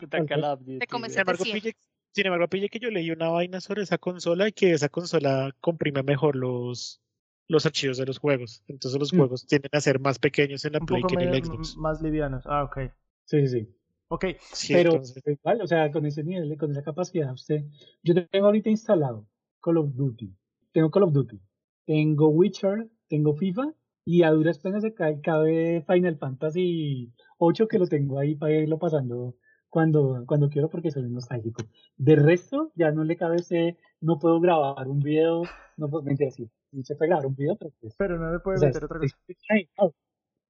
[0.00, 1.10] Puta Call of Duty, Te come güey.
[1.12, 1.62] Sin embargo, 700.
[1.62, 1.76] pille,
[2.12, 5.50] sin embargo, pille que yo leí una vaina sobre esa consola y que esa consola
[5.62, 7.00] comprime mejor los,
[7.48, 8.62] los archivos de los juegos.
[8.68, 9.16] Entonces los Mm.
[9.18, 11.76] juegos tienden a ser más pequeños en la Un Play poco que en el Xbox.
[11.76, 12.44] más livianos.
[12.46, 12.90] Ah, ok.
[13.24, 13.68] Sí, sí, sí.
[14.08, 17.64] Ok, Sí, pero entonces- igual, o sea, con ese nivel, con esa capacidad, usted.
[18.02, 19.26] Yo tengo ahorita instalado
[19.60, 20.32] Call of Duty.
[20.72, 21.40] Tengo Call of Duty.
[21.86, 22.88] Tengo Witcher.
[23.08, 23.72] Tengo FIFA.
[24.06, 28.52] Y a duras penas se cae, cabe Final Fantasy 8 que lo tengo ahí para
[28.52, 29.34] irlo pasando
[29.70, 31.64] cuando, cuando quiero porque soy nostálgico.
[31.96, 35.42] De resto, ya no le cabe ese, no puedo grabar un video,
[35.78, 36.50] no puedo, mentira, sí,
[36.82, 38.98] se puede grabar un video, pero pues, pero no le puede o sea, meter otra
[38.98, 39.16] cosa.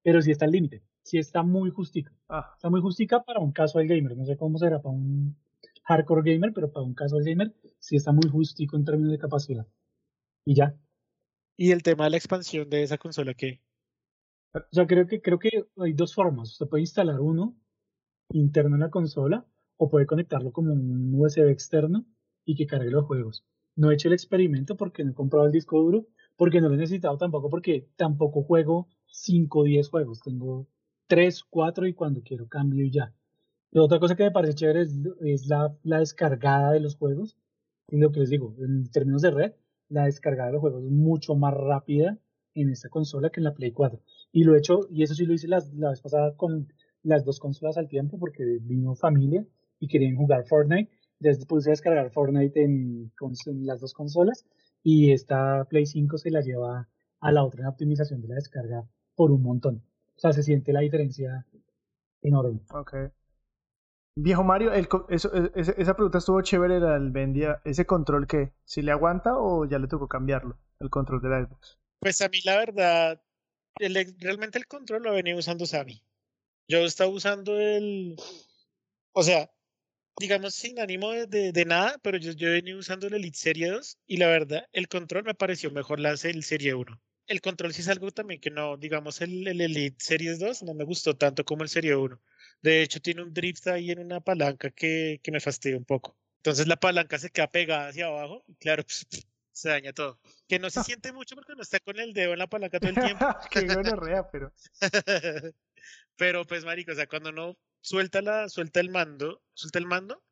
[0.03, 2.13] pero sí está al límite, sí está muy justica.
[2.29, 4.17] Ah, Está muy justica para un casual gamer.
[4.17, 5.37] No sé cómo será para un
[5.85, 9.67] hardcore gamer, pero para un casual gamer sí está muy justico en términos de capacidad.
[10.45, 10.77] Y ya.
[11.57, 13.61] Y el tema de la expansión de esa consola que
[14.53, 16.51] O sea, creo que, creo que hay dos formas.
[16.51, 17.57] Usted puede instalar uno
[18.31, 22.05] interno en la consola o puede conectarlo como un USB externo
[22.45, 23.45] y que cargue los juegos.
[23.77, 26.75] No he hecho el experimento porque no he comprado el disco duro, porque no lo
[26.75, 30.21] he necesitado tampoco, porque tampoco juego 5 o 10 juegos.
[30.23, 30.67] Tengo
[31.07, 33.13] 3, 4 y cuando quiero cambio y ya.
[33.73, 37.37] Y otra cosa que me parece chévere es, es la, la descargada de los juegos.
[37.89, 39.53] Y lo que les digo, en términos de red,
[39.89, 42.19] la descargada de los juegos es mucho más rápida
[42.55, 44.01] en esta consola que en la Play 4.
[44.33, 46.69] Y lo he hecho, y eso sí lo hice las- la vez pasada con
[47.03, 49.45] las dos consolas al tiempo, porque vino familia
[49.81, 50.91] y querían jugar Fortnite.
[51.25, 53.11] Desde puse a descargar Fortnite en,
[53.65, 54.45] las dos consolas,
[54.83, 56.87] y esta Play 5 se la lleva
[57.21, 59.83] a la otra en optimización de la descarga por un montón.
[60.17, 61.47] O sea, se siente la diferencia
[62.21, 62.61] enorme.
[62.71, 62.95] ok.
[64.17, 67.63] Viejo Mario, el co- eso- e- ese- esa pregunta estuvo chévere, la del Vendia.
[67.65, 68.53] ¿Ese control qué?
[68.65, 70.59] ¿Si le aguanta o ya le tocó cambiarlo?
[70.79, 71.79] El control de la Xbox.
[72.01, 73.23] Pues a mí la verdad,
[73.81, 76.03] el realmente el control lo venía usando Sammy.
[76.69, 78.17] Yo estaba usando el,
[79.13, 79.51] o sea,
[80.19, 83.69] digamos sin ánimo de, de- de nada, pero yo, yo venía usando el Elite Serie
[83.71, 87.01] 2 y la verdad, el control me pareció mejor la el Serie 1.
[87.27, 90.75] El control sí es algo también que no, digamos el, el Elite Series 2 no
[90.75, 92.21] me gustó tanto como el Serie 1.
[92.63, 96.17] De hecho, tiene un drift ahí en una palanca que, que me fastidia un poco.
[96.39, 98.85] Entonces la palanca se queda pegada hacia abajo y claro,
[99.53, 100.21] se daña todo.
[100.47, 102.91] Que no se siente mucho porque no está con el dedo en la palanca todo
[102.91, 103.25] el tiempo.
[103.51, 104.53] Qué gonorrea, pero.
[106.17, 110.25] Pero pues, marico, o sea, cuando uno suelta la, suelta el mando, suelta el mando,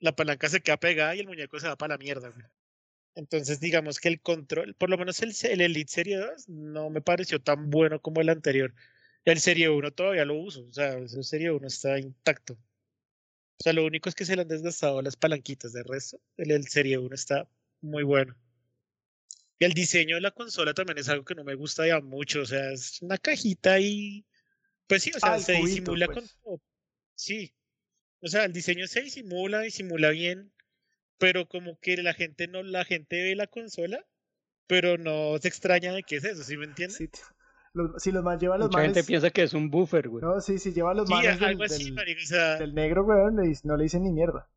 [0.00, 2.44] la palanca se queda pegada y el muñeco se va para la mierda, güey.
[3.14, 7.00] Entonces, digamos que el control, por lo menos el, el Elite Serie 2, no me
[7.00, 8.74] pareció tan bueno como el anterior.
[9.24, 12.54] El Serie 1 todavía lo uso, o sea, el Serie 1 está intacto.
[12.54, 16.50] O sea, lo único es que se le han desgastado las palanquitas, de resto, el,
[16.50, 17.48] el Serie 1 está
[17.80, 18.36] muy bueno.
[19.60, 22.42] Y el diseño de la consola también es algo que no me gusta ya mucho,
[22.42, 24.24] o sea, es una cajita y
[24.88, 26.16] pues sí, o sea, Ah, se cubito, disimula pues.
[26.18, 26.67] con todo.
[27.18, 27.52] Sí.
[28.20, 30.52] O sea, el diseño se disimula, disimula bien,
[31.18, 34.06] pero como que la gente no, la gente ve la consola,
[34.68, 36.96] pero no se extraña de qué es eso, ¿sí me entiendes?
[36.96, 37.08] Sí,
[37.74, 39.06] Los- si los más lleva los Mucha gente manes.
[39.06, 40.22] piensa que es un buffer, güey.
[40.22, 43.04] No, sí, si lleva los Sí, manes del, algo así, del- o sea, del negro,
[43.04, 44.48] weón, le dic- no le dicen ni mierda.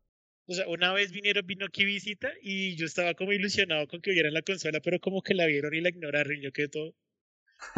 [0.46, 4.10] o sea, una vez vinieron, vino aquí visita y yo estaba como ilusionado con que
[4.12, 6.94] vieran la consola, pero como que la vieron y la ignoraron y yo quedé todo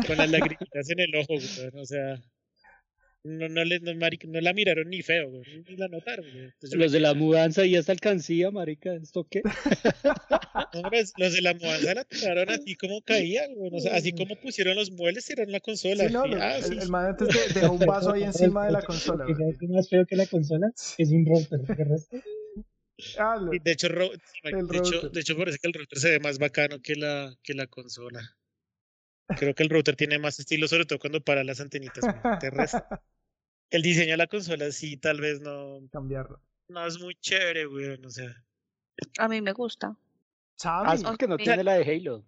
[0.06, 2.22] con las lagrimitas en el ojo, weón, o sea,
[3.24, 5.30] no, no, le, no, marica, no la miraron ni feo,
[5.66, 6.26] ni la notaron.
[6.26, 9.42] Entonces me Los de la mudanza y esta alcancía, marica, ¿esto qué?
[10.74, 14.12] No, los, los de la mudanza la tiraron así como caía, weón, o sea, así
[14.12, 16.06] como pusieron los muebles, tiraron la consola.
[16.06, 18.66] Sí, no, y, ah, el, sí, el man antes de- dejó un vaso ahí encima
[18.66, 19.56] de la consola, weón.
[19.60, 21.60] es más feo que la consola es un router.
[21.76, 22.16] ¿qué resto?
[23.18, 25.10] Ah, lo- Y de hecho, ro- de, hecho, router.
[25.10, 28.20] de hecho parece que el router se ve más bacano que la, que la consola.
[29.38, 32.04] Creo que el router tiene más estilo, sobre todo cuando para las antenitas.
[32.04, 32.14] güey.
[33.74, 36.40] El diseño de la consola sí, tal vez no, cambiarlo.
[36.68, 38.00] no es muy chévere, güey.
[38.04, 38.32] O sea,
[39.18, 39.96] A mí me gusta.
[40.62, 42.24] Xavi, Ah, es porque no tiene la de Halo.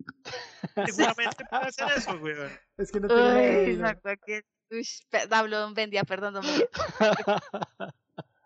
[0.86, 2.34] seguramente puede hacer eso, güey.
[2.76, 4.40] es que no tiene la de- exacto, aquí-
[4.72, 6.34] uy, vendía, perdón.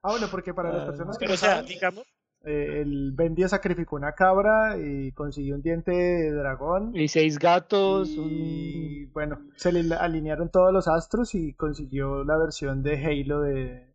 [0.03, 2.05] Ah, bueno, porque para las Ah, personas que Pero, no o sea, saben, digamos,
[2.45, 6.95] eh, el Bendia sacrificó una cabra y consiguió un diente de dragón.
[6.97, 8.29] y seis gatos, un...
[8.31, 13.95] Y bueno, se le alinearon todos los astros y consiguió la versión de Halo de,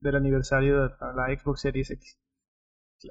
[0.00, 2.18] del aniversario de la Xbox Series X.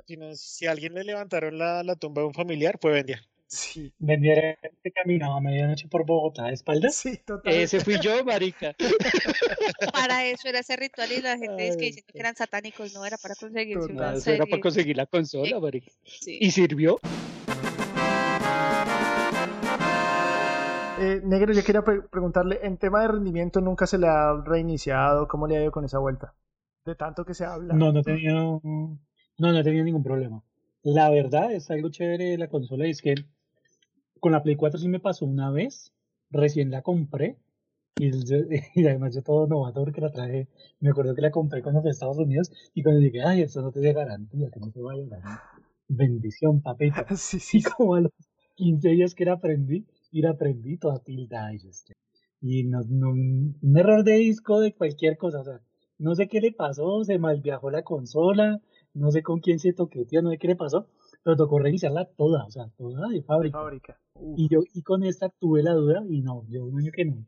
[0.06, 3.22] si, no- si a alguien le levantaron la, la tumba de un familiar, fue Bendia.
[3.48, 6.96] Sí, Vendiera que caminaba a medianoche por Bogotá de espaldas.
[6.96, 7.54] sí, total.
[7.54, 8.76] Ese fui yo, marica.
[9.94, 13.06] Para eso era ese ritual y la gente es que diciendo que eran satánicos, no
[13.06, 15.92] era para una No, eso era para conseguir la consola, marica.
[16.04, 16.38] Sí.
[16.42, 17.00] Y sirvió.
[20.98, 25.28] Eh, Negro, yo quería pre- preguntarle, en tema de rendimiento, ¿nunca se le ha reiniciado?
[25.28, 26.34] ¿Cómo le ha ido con esa vuelta?
[26.86, 27.74] De tanto que se habla.
[27.74, 28.98] No, no he tenido, no,
[29.38, 30.42] no he tenido ningún problema.
[30.84, 33.16] La verdad es algo chévere de la consola y es que
[34.26, 35.94] con la Play 4 sí me pasó una vez,
[36.32, 37.38] recién la compré
[38.00, 38.10] y,
[38.88, 40.48] además yo todo novato porque la traje,
[40.80, 43.62] me acuerdo que la compré cuando fui a Estados Unidos y cuando llegué, ay, eso
[43.62, 45.40] no te de garantía, que no te vaya a ganar.
[45.88, 46.96] Bendición, papito.
[47.16, 48.12] Sí, sí, Y como a los
[48.56, 51.94] 15 días que la aprendí, y la aprendí toda tilda y, este,
[52.42, 55.62] y no, no- un error de disco de cualquier cosa, o sea,
[56.00, 58.60] no sé qué le pasó, se malviajó la consola,
[58.96, 60.88] no sé con quién se toqueteó, no sé qué le pasó,
[61.26, 63.58] pero tocó reiniciarla toda, o sea, toda de fábrica.
[63.58, 64.00] fábrica.
[64.38, 67.26] Y yo, y con esta tuve la duda, y no, yo un año que no.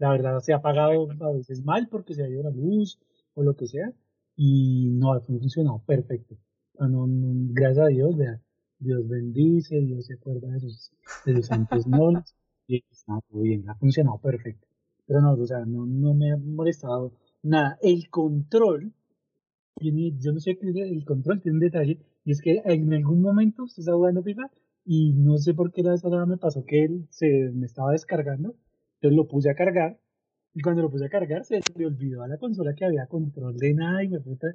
[0.00, 2.98] La verdad se ha apagado a veces mal porque se ha ido la luz
[3.34, 3.92] o lo que sea,
[4.36, 6.36] y no ha funcionado perfecto.
[6.80, 8.40] No- no- gracias a Dios, vea,
[8.80, 10.90] Dios bendice, Dios se acuerda de sus,
[11.24, 12.34] de sus santos nobles,
[12.66, 14.66] y está todo bien, ha funcionado perfecto.
[15.06, 17.78] Pero no, o sea, no, no me ha molestado nada.
[17.82, 18.92] El control,
[19.76, 23.20] tiene, yo no sé qué, el control tiene un detalle, y es que en algún
[23.20, 24.50] momento se está jugando FIFA,
[24.84, 27.92] y no sé por qué la vez pasada me pasó que él se me estaba
[27.92, 28.54] descargando,
[28.96, 29.98] entonces lo puse a cargar,
[30.54, 33.56] y cuando lo puse a cargar se le olvidó a la consola que había control
[33.56, 34.48] de nada, y me puta,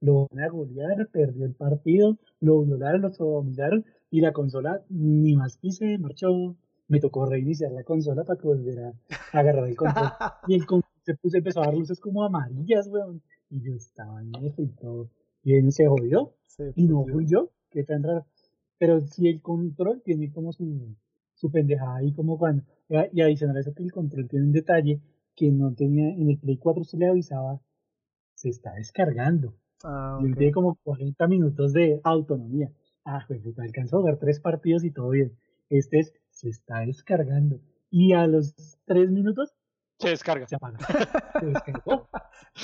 [0.00, 5.34] lo van a golear, perdió el partido, lo violaron, lo sodomizaron, y la consola ni
[5.36, 6.56] más quise, marchó,
[6.88, 8.92] me tocó reiniciar la consola para que volviera
[9.32, 10.08] a agarrar el control.
[10.48, 13.22] Y el control se puso, empezó a dar luces como amarillas, weón.
[13.48, 15.08] Y yo estaba en eso y todo.
[15.42, 16.34] Y él se jodió.
[16.46, 18.26] Se Y no fui yo, qué tan raro.
[18.78, 20.94] Pero sí el control tiene como su,
[21.34, 22.64] su pendejada ahí como cuando.
[23.12, 25.00] Y adicional a eso que el control tiene un detalle
[25.34, 27.60] que no tenía, en el Play 4 se le avisaba,
[28.34, 29.54] se está descargando.
[29.82, 32.70] Ah, Y él tiene como 40 minutos de autonomía.
[33.04, 35.36] Ah, pues alcanzó a jugar tres partidos y todo bien.
[35.70, 37.60] Este es, se está descargando.
[37.90, 39.54] Y a los tres minutos
[39.98, 40.46] Se descarga.
[40.46, 40.78] se apaga.
[41.40, 42.08] Se descargó.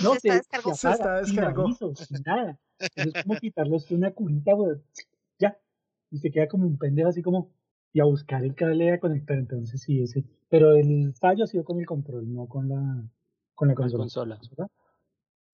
[0.02, 0.74] No, Se se, está descargó.
[0.74, 1.62] se apaga, Se está sin descargó.
[1.64, 2.60] aviso, sin nada.
[2.78, 4.76] Eso es como quitarlos de una curita, güey.
[5.38, 5.58] Ya.
[6.10, 7.52] Y se queda como un pendejo así como,
[7.92, 9.36] y a buscar el cable a conectar.
[9.38, 10.24] Entonces sí, ese.
[10.48, 13.02] Pero el fallo ha sido con el control, no con la,
[13.54, 14.38] con la Con consola.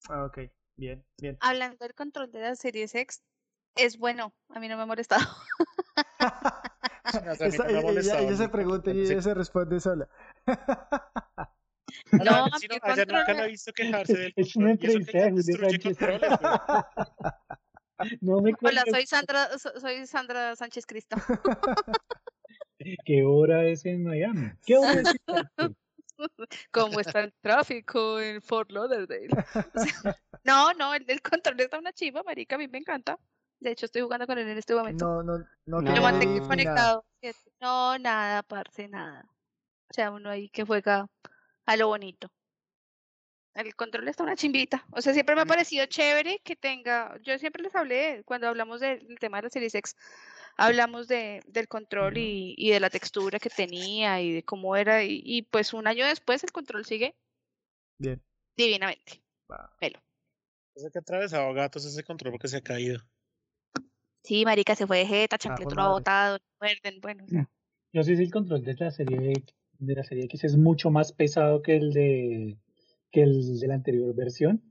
[0.09, 0.39] Ah, ok.
[0.77, 1.37] Bien, bien.
[1.39, 3.23] Hablando del control de la Series X,
[3.75, 5.23] es bueno, a mí no me ha molestado.
[7.07, 9.21] O sea, a mí Esa- no me ha ella, molestado ella se pregunta y ella
[9.21, 10.09] se responde sola.
[12.11, 14.89] No, No, no, sí, no, nunca la he visto quejarse del Es una control.
[15.01, 16.29] Eso que entrevista de controles.
[18.19, 21.15] No me Hola, soy Sandra, so- soy Sandra Sánchez Cristo.
[23.05, 24.51] qué hora es en Miami.
[24.65, 25.75] ¿Qué hora es en Miami?
[26.71, 29.29] ¿Cómo está el tráfico en Fort Lauderdale?
[29.73, 33.17] O sea, no, no, el del control está una chiva, marica, a mí me encanta.
[33.61, 35.05] De hecho, estoy jugando con él en este momento.
[35.05, 36.01] No, no, no Lo No.
[36.01, 36.47] mantengo nada.
[36.47, 37.05] conectado.
[37.21, 37.39] siete.
[37.61, 39.25] No, nada, parce, nada.
[39.89, 41.07] O sea, uno ahí que juega
[41.65, 42.29] a lo bonito.
[43.53, 44.85] El control está una chimbita.
[44.91, 47.17] O sea, siempre me ha parecido chévere que tenga.
[47.23, 49.95] Yo siempre les hablé cuando hablamos del tema de la Series X.
[50.57, 55.03] hablamos de, del control y, y de la textura que tenía y de cómo era.
[55.03, 57.15] Y, y pues un año después el control sigue
[57.97, 58.21] Bien.
[58.57, 59.23] divinamente.
[59.49, 59.71] va.
[59.79, 62.99] Ese que ha atravesado gatos ese control porque se ha caído.
[64.21, 65.99] Sí, marica, se fue de jeta, Ah, chancleto lo ha madre.
[65.99, 67.25] botado, muerden, bueno.
[67.93, 69.31] Yo sí sé el control de la serie
[69.79, 72.57] de la serie X es mucho más pesado que el de
[73.11, 74.61] que el de la anterior versión.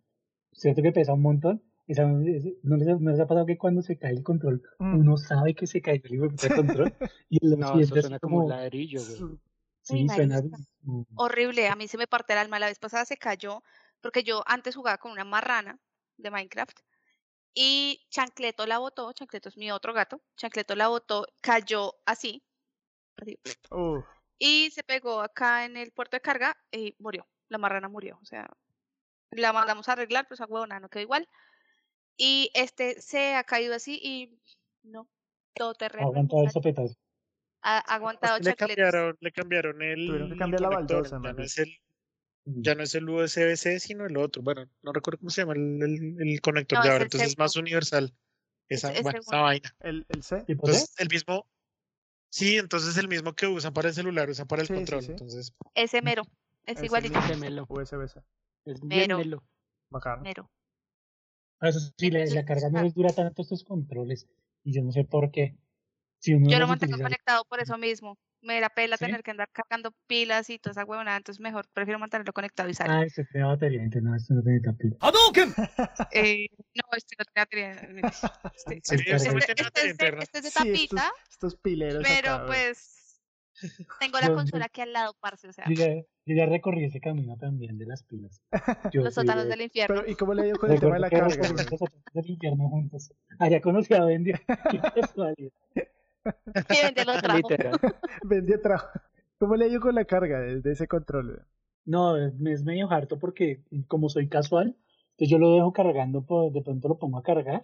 [0.53, 1.63] Cierto que pesa un montón.
[1.87, 4.63] Esa- es- ¿no, les, ha- no les ha pasado que cuando se cae el control,
[4.79, 4.99] Mm.
[5.01, 6.19] uno sabe que se cae el
[6.55, 6.95] control?
[7.29, 9.39] Y lo No, eso suena como un ladrillo, güey.
[9.83, 10.41] Sí, suena.
[11.15, 12.59] horrible, a mí se me parte el alma.
[12.59, 13.63] La vez pasada se cayó
[14.01, 15.79] porque yo antes jugaba con una marrana
[16.17, 16.79] de Minecraft
[17.55, 22.43] y Chancleto la botó, Chancleto es mi otro gato, Chancleto la botó, cayó así,
[23.17, 23.39] así,
[23.71, 24.05] Uf,
[24.39, 28.25] y se pegó acá en el puerto de carga y murió, la marrana murió, o
[28.25, 28.49] sea,
[29.31, 31.29] la mandamos a arreglar, pero esa huevona no quedó igual.
[32.17, 34.39] Y este se ha caído así y
[34.83, 35.09] no,
[35.55, 36.07] todo terreno.
[36.09, 36.95] aguanta el sopetazo.
[37.63, 41.19] Ha ha aguantado le cambiaron, le cambiaron el, Tuvieron que el cambiar la baldosa, ya
[41.19, 41.79] más no es el,
[42.47, 42.63] Mm.
[42.63, 44.43] ya no es el USB-C, sino el otro.
[44.43, 47.07] Bueno, no recuerdo cómo se llama el, el- el conector No, de es ahora, el
[47.07, 48.15] entonces es más universal.
[48.69, 49.75] Esa, es bueno, esa vaina.
[49.81, 50.45] ¿El, el C?
[50.47, 51.47] Entonces, el mismo,
[52.35, 55.03] sí, entonces el mismo que usan para el celular, usan para el Sí, control.
[55.03, 55.11] sí.
[55.13, 56.23] Entonces, Ese mero,
[56.67, 57.67] es Ese igualito, Ese melo.
[57.69, 58.21] USB-C.
[58.65, 59.19] Es bien Mero.
[59.19, 59.45] melo.
[59.91, 60.23] Bacano.
[60.23, 60.51] mero.
[61.61, 64.27] A Eso sí, la, la carga no les dura tanto estos controles.
[64.65, 65.57] Y yo no sé por qué.
[66.19, 68.19] Si uno Yo lo mantengo utiliza- conectado por eso mismo.
[68.45, 69.07] Me da pela ¿Sí?
[69.07, 72.75] tener que andar cargando pilas y toda esa huevonada, entonces mejor prefiero mantenerlo conectado y
[72.75, 72.93] sale.
[72.93, 74.97] Ah, este tiene batería, entonces no, este no tiene tapita.
[76.13, 77.71] Eh, no, este no tiene batería.
[78.55, 83.21] Este, este- este- este es de, este Sí, estos, tapita, estos pileros pero acá, pues
[83.99, 86.45] tengo la Yo- yo- consola aquí al lado, parce, o sea, Yo ya, yo ya
[86.47, 88.43] recorrí ese camino también de las pilas.
[88.93, 89.97] Yo los sótanos de- del infierno.
[90.03, 91.29] Pero, ¿y cómo le ido con el tema de la carga?
[91.29, 93.11] los sótanos del infierno juntos.
[93.39, 94.33] Allá conocí a Bendy.
[96.71, 97.39] Y vende los trajo.
[97.39, 97.81] Literal.
[98.63, 99.01] Trabajo.
[99.39, 101.45] ¿Cómo le ha ido con la carga de, de ese control?
[101.85, 104.77] No, es, es medio harto porque como soy casual,
[105.11, 107.63] entonces yo lo dejo cargando, por, de pronto lo pongo a cargar,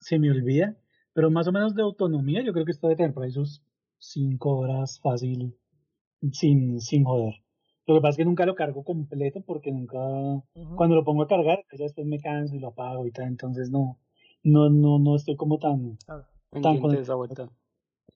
[0.00, 0.76] se me olvida,
[1.12, 3.62] pero más o menos de autonomía yo creo que esto debe tener por ahí sus
[3.98, 5.54] 5 horas fácil,
[6.32, 7.34] sin, sin joder.
[7.86, 9.98] Lo que pasa es que nunca lo cargo completo porque nunca,
[10.76, 13.26] cuando lo pongo a cargar, pues ya después me canso y lo apago y tal,
[13.26, 13.98] entonces no,
[14.42, 17.50] no, no, no estoy como tan, Ah, Pendiente de esa vuelta.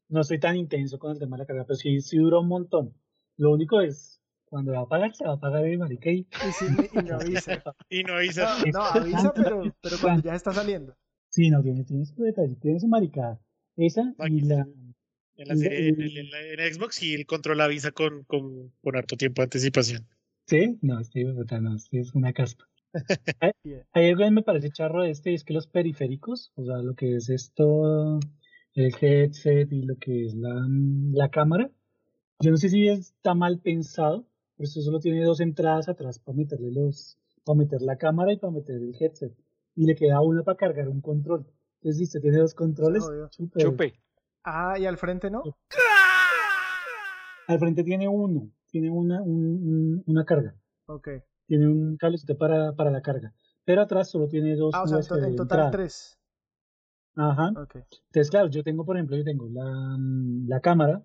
[0.09, 2.49] no estoy tan intenso con el tema de la carga, pero sí, sí dura un
[2.49, 2.95] montón.
[3.37, 6.53] Lo único es, cuando va a apagar, se va a apagar el marica y Y,
[6.53, 7.62] sí, y no avisa.
[7.88, 8.59] y no avisa.
[8.66, 10.95] No, no, avisa, pero, pero cuando ya está saliendo.
[11.29, 13.40] Sí, no, tiene, tiene su detalle, tiene su maricada.
[13.77, 14.66] Esa Aquí y la...
[15.37, 17.90] En la y serie, en, y- el- en la- en Xbox sí el control avisa
[17.90, 20.07] con, con, con harto tiempo de anticipación.
[20.47, 20.79] ¿Sí?
[20.83, 21.01] No,
[21.35, 22.66] puta, no, es una caspa.
[23.94, 27.28] Que me parece charro este, y es que los periféricos, o sea, lo que es
[27.31, 28.18] esto,
[28.74, 30.66] el headset y lo que es la,
[31.12, 31.70] la cámara,
[32.40, 34.26] yo no sé si está mal pensado,
[34.57, 38.38] pero esto solo tiene dos entradas atrás para meterle los, para meter la cámara y
[38.38, 39.33] para meter el headset.
[39.74, 41.46] Y le queda una para cargar un control.
[41.76, 43.61] Entonces, si usted tiene dos controles, chupe.
[43.61, 43.94] Chupe.
[44.44, 45.42] Ah, y al frente no.
[47.48, 50.55] Al frente tiene uno, tiene una, un- un- una carga,
[50.87, 51.09] Ok.
[51.46, 53.33] Tiene un cablecito para, para la carga.
[53.64, 55.70] Pero atrás solo tiene dos Ah, o sea, en, to- total entrada.
[55.70, 56.18] tres.
[57.14, 57.48] Ajá.
[57.48, 61.05] Entonces, claro, yo tengo, por ejemplo, yo tengo la, mm, la cámara,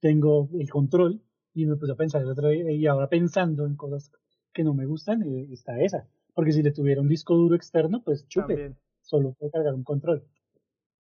[0.00, 1.22] tengo el control,
[1.52, 4.12] y me puse a pensar el otro día, y ahora pensando en cosas
[4.52, 6.06] que no me gustan, eh, está esa.
[6.32, 8.76] Porque si le tuviera un disco duro externo, pues chupe, También.
[9.02, 10.24] solo puedo cargar un control.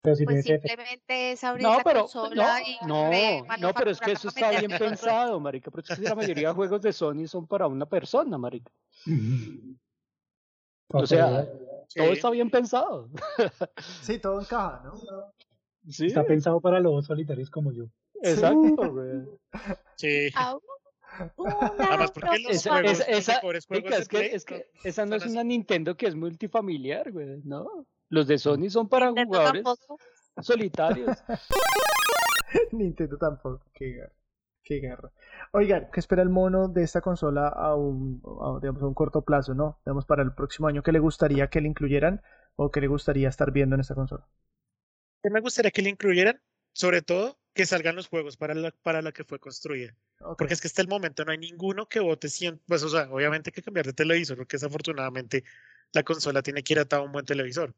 [0.01, 3.73] Pero si Pues simplemente es abrir No, la pero consola y no, re- no, no,
[3.73, 5.69] pero es que eso está bien pensado, marica.
[5.71, 8.71] Pero es que la mayoría de juegos de Sony son para una persona, marica.
[10.91, 11.45] O sea,
[11.87, 11.99] Sí.
[11.99, 13.09] todo está bien pensado.
[14.01, 14.93] Sí, todo encaja, ¿no?
[15.87, 17.85] Sí, está pensado para los solitarios como yo.
[18.23, 19.23] exacto, güey.
[19.97, 20.29] Sí.
[20.35, 24.81] Además, porque los Esa, juegos, esa, los esa- mejores juegos es que, es que no-
[24.83, 27.85] esa no es una Nintendo que es multifamiliar, güey, ¿no?
[28.09, 29.99] Los de Sony son para Nintendo jugadores tampoco.
[30.41, 31.17] solitarios.
[32.71, 33.65] Nintendo tampoco.
[33.73, 34.13] Qué garra.
[34.63, 35.11] Qué garra.
[35.51, 39.23] Oigan, ¿qué espera el mono de esta consola a un, a, digamos, a un corto
[39.23, 39.79] plazo, no?
[39.85, 42.21] Digamos, para el próximo año, ¿qué le gustaría que le incluyeran
[42.55, 44.27] o qué le gustaría estar viendo en esta consola?
[45.23, 46.41] ¿Qué me gustaría que le incluyeran?
[46.73, 49.95] Sobre todo, que salgan los juegos para la, para la que fue construida.
[50.37, 52.61] Porque es que hasta el momento no hay ninguno que vote 100.
[52.67, 55.43] Pues, o sea, obviamente hay que cambiar de televisor, porque desafortunadamente
[55.91, 57.75] la consola tiene que ir atada a un buen televisor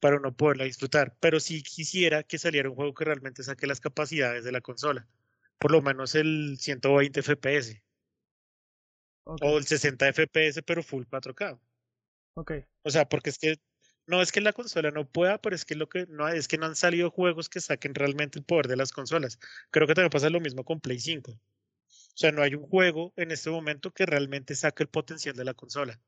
[0.00, 1.16] para uno poderla disfrutar.
[1.20, 5.08] Pero sí quisiera que saliera un juego que realmente saque las capacidades de la consola.
[5.58, 7.82] Por lo menos el 120 FPS
[9.24, 11.58] o el 60 FPS, pero full 4K.
[12.34, 12.52] Ok.
[12.82, 13.56] O sea, porque es que
[14.06, 16.56] no es que la consola no pueda, pero es que lo que no es que
[16.56, 19.38] no han salido juegos que saquen realmente el poder de las consolas.
[19.70, 21.32] Creo que también pasa lo mismo con Play 5.
[21.32, 21.40] O
[22.14, 25.54] sea, no hay un juego en este momento que realmente saque el potencial de la
[25.54, 26.00] consola.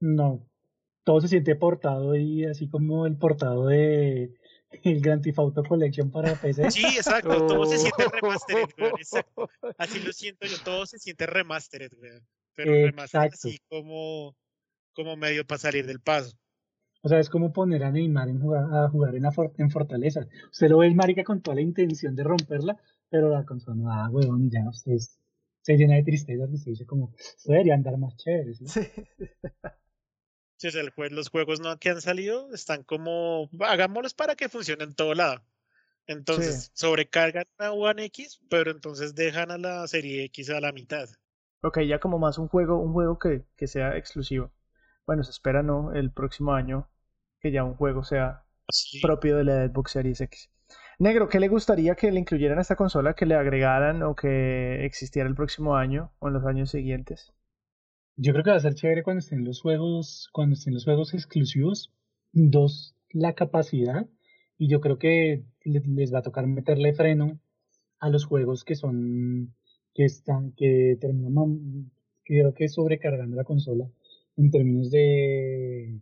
[0.00, 0.49] No,
[1.04, 4.34] todo se siente portado y así como el portado de
[4.84, 6.70] el Grand Theft Auto Collection para PC.
[6.70, 8.10] Sí, exacto, todo se siente Oh.
[8.10, 9.48] remastered, weón, exacto.
[9.78, 12.26] Así lo siento yo, todo se siente remastered, weón.
[12.54, 14.36] Pero remastered así como,
[14.94, 16.36] como medio para salir del paso.
[17.02, 19.70] O sea, es como poner a Neymar en jugar, a jugar en, la for- en
[19.70, 20.26] Fortaleza.
[20.52, 22.76] Usted lo ve el marica con toda la intención de romperla,
[23.08, 25.18] pero la consola no da, huevón, y ya usted es-
[25.62, 27.12] se llena de tristeza y se dice como,
[27.44, 28.66] debería andar más chévere, ¿sí?
[28.68, 28.80] Sí.
[30.60, 34.48] Sí, sea, el jue- los juegos no, que han salido están como, hagámoslos para que
[34.48, 35.42] funcione en todo lado.
[36.06, 41.08] Entonces, sobrecargan a One X, pero entonces dejan a la serie X a la mitad.
[41.62, 44.50] Ok, ya como más un juego, un juego que, que sea exclusivo.
[45.06, 45.92] Bueno, se espera, ¿no?
[45.94, 46.88] El próximo año
[47.40, 49.00] que ya un juego sea Sí.
[49.02, 50.50] propio de la Xbox Series X.
[50.98, 54.84] Negro, ¿qué le gustaría que le incluyeran a esta consola, que le agregaran o que
[54.84, 57.32] existiera el próximo año o en los años siguientes?
[58.16, 61.14] Yo creo que va a ser chévere cuando estén los juegos, cuando estén los juegos
[61.14, 61.90] exclusivos.
[62.32, 64.06] Dos, la capacidad.
[64.58, 67.40] Y yo creo que le- les va a tocar meterle freno
[68.00, 69.54] a los juegos que son,
[69.94, 71.90] que están, que terminan,
[72.24, 73.90] creo que sobrecargando la consola
[74.36, 76.00] en términos de,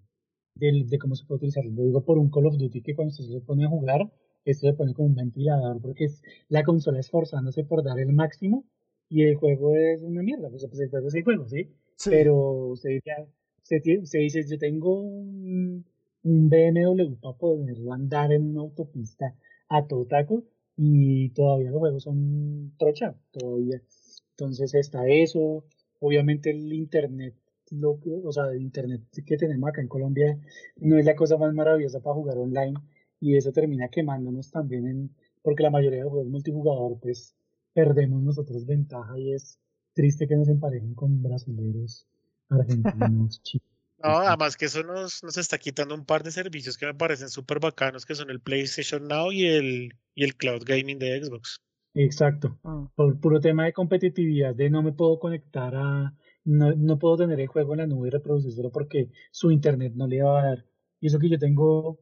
[0.54, 1.64] del- de cómo se puede utilizar.
[1.66, 4.12] Lo digo por un Call of Duty que cuando se pone a jugar,
[4.44, 8.64] esto se pone como un ventilador porque es la consola esforzándose por dar el máximo
[9.08, 10.50] y el juego es una mierda.
[10.50, 11.68] Pues, pues el es el juego, ¿sí?
[12.04, 12.34] Pero
[12.74, 13.26] usted, ya-
[13.62, 15.84] usted, usted dice, yo tengo un,
[16.24, 19.34] un BMW para poderlo andar en una autopista
[19.68, 20.44] a todo taco
[20.76, 23.82] y todavía los juegos son trocha, todavía.
[24.30, 25.64] Entonces está eso,
[26.00, 27.34] obviamente el internet,
[27.70, 30.38] lo que, o sea, el internet que tenemos acá en Colombia
[30.76, 32.74] no es la cosa más maravillosa para jugar online
[33.20, 35.10] y eso termina quemándonos también en,
[35.42, 37.34] porque la mayoría de los juegos multijugador pues
[37.74, 39.58] perdemos nosotros ventaja y es
[39.98, 42.06] triste que nos emparejen con brasileños,
[42.48, 43.66] argentinos, chinos.
[44.00, 47.28] No, además que eso nos, nos está quitando un par de servicios que me parecen
[47.28, 51.60] súper bacanos, que son el PlayStation Now y el, y el Cloud Gaming de Xbox.
[51.94, 52.60] Exacto.
[52.62, 52.84] Mm.
[52.94, 57.40] Por puro tema de competitividad, de no me puedo conectar a, no, no puedo tener
[57.40, 60.64] el juego en la nube y reproducirlo porque su internet no le va a dar.
[61.00, 61.98] Y eso que yo tengo,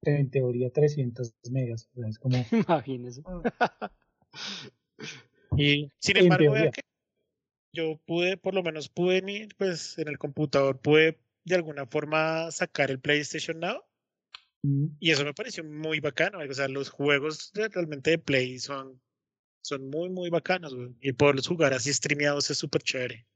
[0.00, 1.90] en teoría, 300 megas.
[1.94, 3.22] o sea, es como, Imagínese.
[5.58, 6.62] Y sin En embargo, teoría.
[6.62, 6.93] vea que
[7.74, 12.50] yo pude, por lo menos pude, en pues en el computador, pude de alguna forma
[12.50, 13.82] sacar el PlayStation Now
[14.62, 16.38] mm, y eso me pareció muy bacano.
[16.38, 19.00] O sea, los juegos realmente de Play son,
[19.62, 20.94] son muy, muy bacanos, güey.
[21.00, 23.26] Y poderlos jugar así streameados es súper chévere.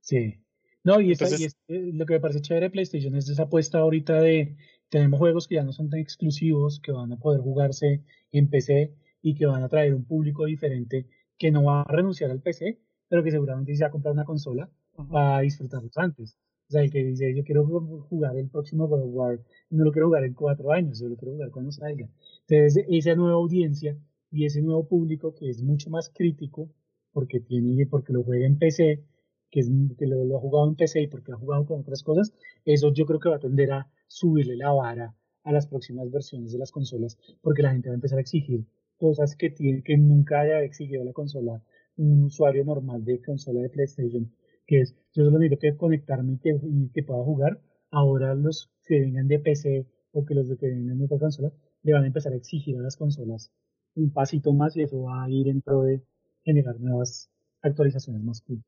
[0.00, 0.40] sí.
[0.86, 3.26] No, y, esa- y Entonces- es- eh, lo que me parece chévere de PlayStation es
[3.30, 4.54] esa apuesta ahorita de,
[4.90, 8.92] tenemos juegos que ya no son tan exclusivos, que van a poder jugarse en PC
[9.22, 11.06] y que van a traer un público diferente
[11.38, 12.82] que no va a renunciar al PC,
[13.14, 15.08] pero que seguramente se va a comprar una consola Ujú.
[15.12, 16.36] para disfrutarlos antes.
[16.68, 19.40] O sea, el que dice, yo quiero ju- jugar el próximo God of War,
[19.70, 22.08] no lo quiero jugar en cuatro años, yo lo quiero jugar cuando salga.
[22.48, 23.96] Entonces, esa nueva audiencia
[24.32, 26.68] y ese nuevo público que es mucho más crítico,
[27.12, 29.04] porque tiene, porque lo juega en PC,
[29.48, 32.02] que, es, que lo, lo ha jugado en PC y porque ha jugado con otras
[32.02, 32.32] cosas,
[32.64, 36.50] eso yo creo que va a tender a subirle la vara a las próximas versiones
[36.50, 38.64] de las consolas, porque la gente va a empezar a exigir
[38.96, 41.62] cosas que, tiene, que nunca haya exigido la consola,
[41.96, 44.32] un usuario normal de consola de PlayStation,
[44.66, 47.60] que es, yo solo necesito que conectarme y que, y que pueda jugar.
[47.90, 51.92] Ahora los que vengan de PC o que los que vengan de otra consola le
[51.92, 53.52] van a empezar a exigir a las consolas
[53.94, 56.02] un pasito más y eso va a ir en pro de
[56.42, 57.30] generar nuevas
[57.62, 58.62] actualizaciones más cool.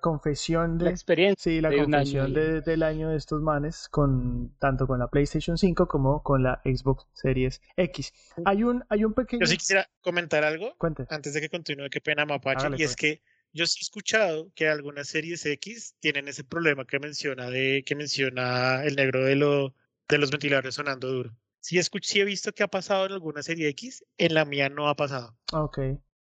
[0.00, 0.90] Confesión La de...
[0.90, 1.52] experiencia.
[1.52, 5.56] Sí, la de confesión de- del año de estos manes, con tanto con la PlayStation
[5.58, 8.12] 5 como con la Xbox Series X.
[8.44, 9.40] Hay un, hay un pequeño...
[9.40, 11.06] Yo sí quisiera comentar algo Cuente.
[11.10, 12.96] antes de que continúe, qué pena Mapache, Hágale, y es pues.
[12.96, 13.22] que
[13.52, 17.96] yo sí he escuchado que algunas series X tienen ese problema que menciona de que
[17.96, 19.74] menciona el negro de lo
[20.08, 21.36] de los ventiladores sonando duro.
[21.60, 24.68] Sí, escuch- sí he visto que ha pasado en alguna serie X, en la mía
[24.68, 25.36] no ha pasado.
[25.52, 25.78] Ok.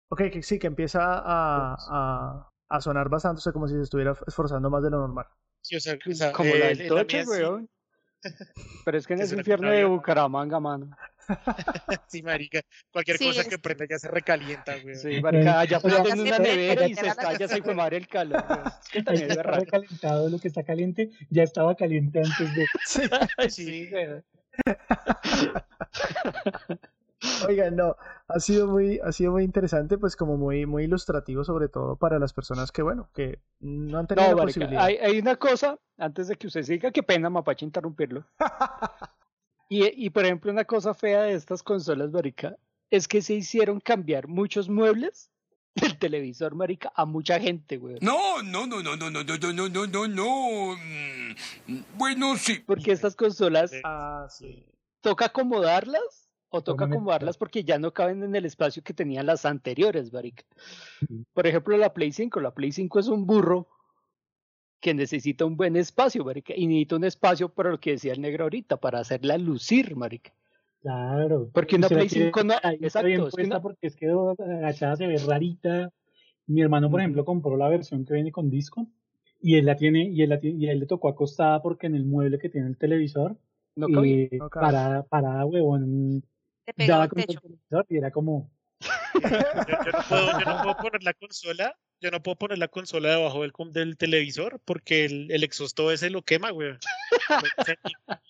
[0.09, 3.81] Ok, que sí, que empieza a, a, a sonar bastante, o sea, como si se
[3.83, 5.25] estuviera esforzando más de lo normal.
[5.61, 7.69] Sí, o sea, o sea, Como la eh, del en la Toche, mía sí- weón.
[8.85, 9.85] Pero es que en ese infierno de.
[9.85, 10.89] Bucaramanga, mano.
[12.07, 12.61] Sí, marica,
[12.91, 14.95] cualquier Sí, cosa es- que prenda ya se recalienta, güey.
[14.95, 18.07] Sí, marica, allá O sea, prenden una nevera y se estalla, se fue madre el
[18.07, 18.43] calor.
[18.81, 19.59] Es que también es está raro.
[19.61, 22.65] recalentado, lo que está caliente ya estaba caliente antes de...
[23.49, 23.89] Sí.
[23.89, 23.89] Sí.
[27.47, 27.95] Oigan, no,
[28.27, 32.17] ha sido muy, ha sido muy interesante, pues como muy, muy ilustrativo, sobre todo para
[32.19, 34.83] las personas que, bueno, que no han tenido No, la marica, posibilidad.
[34.83, 38.25] hay, hay una cosa, antes de que usted siga, qué pena, Mapache, interrumpirlo.
[39.69, 42.55] Y, y, por ejemplo, una cosa fea de estas consolas, marica,
[42.91, 45.31] es que se hicieron cambiar muchos muebles
[45.75, 47.97] del televisor, marica, a mucha gente, güey.
[48.01, 50.75] No, no, no, no, no, no, no, no, no, no, no, no.
[50.77, 52.59] Mm, Bueno, sí.
[52.59, 54.63] Porque estas consolas Ah, sí.
[55.01, 56.24] toca acomodarlas
[56.57, 60.11] o toca acomodarlas porque ya no caben en el espacio que tenían las anteriores.
[60.13, 61.25] Ujú.
[61.33, 62.39] Por ejemplo, la Play 5.
[62.39, 63.67] La Play 5 es un burro
[64.79, 66.53] que necesita un buen espacio, marica.
[66.55, 70.33] Y necesita un espacio para lo que decía el negro ahorita, para hacerla lucir, marica.
[70.81, 71.49] Claro.
[71.53, 74.95] Porque una Play quiere 5 no- exacto, bien es que una- porque es que agachada
[74.95, 75.91] se ve rarita.
[76.47, 78.85] Mi hermano, por ejemplo, compró la versión que viene con disco
[79.41, 81.87] y él la tiene y él, la tiene- y a él le tocó acostada porque
[81.87, 83.35] en el mueble que tiene el televisor
[83.75, 84.27] No cabía.
[84.31, 84.65] y No cabe.
[84.67, 86.23] parada, parada, huevón,
[86.65, 87.39] Te pegaba al el
[87.89, 88.51] y era como
[88.81, 89.29] Yo,
[89.85, 93.09] yo no puedo, yo no puedo poner la consola, yo no puedo poner la consola
[93.15, 96.73] debajo del, televisor porque el, el exhausto ese lo quema, güey.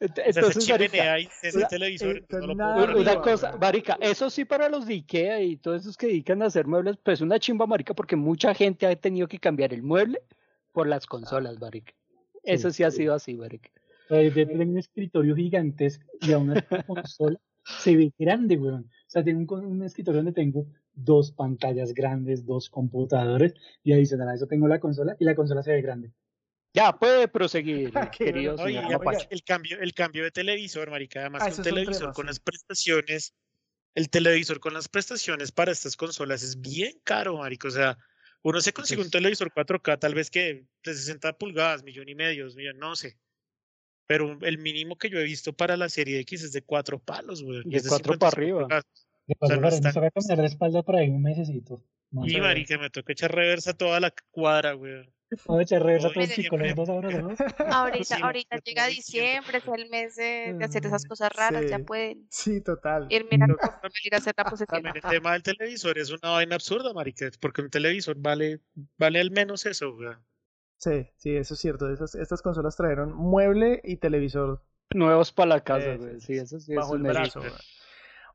[0.00, 0.68] Entonces,
[2.94, 6.46] una- cosa, marica, eso sí para los de Ikea y todos esos que dedican a
[6.46, 10.22] hacer muebles, pues una chimba, marica, porque mucha gente ha tenido que cambiar el mueble
[10.72, 11.94] por las consolas, marica.
[12.44, 13.70] Eso sí ha sido así, marica.
[14.10, 18.84] Eh, de tener un escritorio gigantesco y así la consola se ve grande, weón.
[18.84, 23.54] O sea, tengo un, escritorio donde tengo dos pantallas grandes, dos computadores
[23.84, 26.12] y adicional a eso tengo la consola y la consola se ve grande.
[26.74, 29.00] Ya, puede proseguir, querido señor
[29.30, 32.28] el cambio, el cambio de televisor, marica, además Ah, un televisor con sí.
[32.28, 33.34] las prestaciones,
[33.94, 37.68] el televisor con las prestaciones para estas consolas es bien caro, marica.
[37.68, 37.98] O sea,
[38.42, 42.14] uno se consigue un Pues- televisor 4K, tal vez que de 60 pulgadas, millón y
[42.14, 43.18] medio, dos millón, no sé.
[44.08, 47.42] Pero el mínimo que yo he visto para la serie X es de cuatro palos,
[47.44, 47.60] güey.
[47.64, 48.60] y De es de cuatro para 55 arriba.
[48.62, 48.84] pulgadas.
[49.26, 51.84] De sea, paso, no para está- toca de espalda por ahí un mesecito.
[52.10, 55.06] No Y marica, me toca echar reversa toda la cuadra, güey.
[55.44, 57.38] Vamos a echar reversa todo el dos ahora, dos.
[57.76, 61.66] Ahorita, Sí, ahorita llega diciembre, es el mes de, de hacer esas Mm, cosas raras,
[61.68, 61.82] ya sí.
[61.84, 63.06] pueden Sí, total.
[63.10, 64.82] ir mirando cómo ir a hacer la posesión.
[64.82, 68.60] También el tema del televisor es una vaina absurda, marica, porque un televisor vale,
[68.96, 70.14] vale al menos eso, güey.
[70.78, 71.90] Sí, sí, eso es cierto.
[71.92, 74.62] Esas, estas consolas trajeron mueble y televisor
[74.94, 76.20] Nuevos para la casa, güey.
[76.20, 77.40] sí, Sí, eso sí es bajo el un hecho.
[77.40, 77.56] brazo.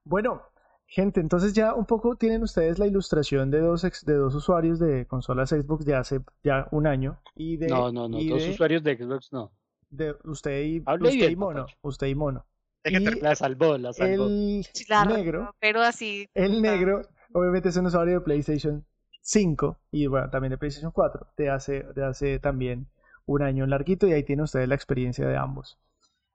[0.04, 0.44] Bueno,
[0.86, 4.78] gente, entonces ya un poco tienen ustedes la ilustración de dos ex- de dos usuarios
[4.80, 8.44] de consolas Xbox de hace ya un año y de No, no, no, y dos
[8.44, 9.52] de- usuarios de Xbox no.
[9.90, 11.78] de usted y Hable usted bien, y mono, papacho.
[11.82, 12.46] usted y mono.
[12.86, 14.26] Y La salvó, la salvó.
[14.28, 14.64] el
[15.08, 16.28] negro, pero así.
[16.34, 18.86] el negro, obviamente es un usuario de PlayStation
[19.24, 22.88] 5 y bueno, también de PlayStation 4, de hace, de hace también
[23.26, 25.80] un año larguito y ahí tiene ustedes la experiencia de ambos.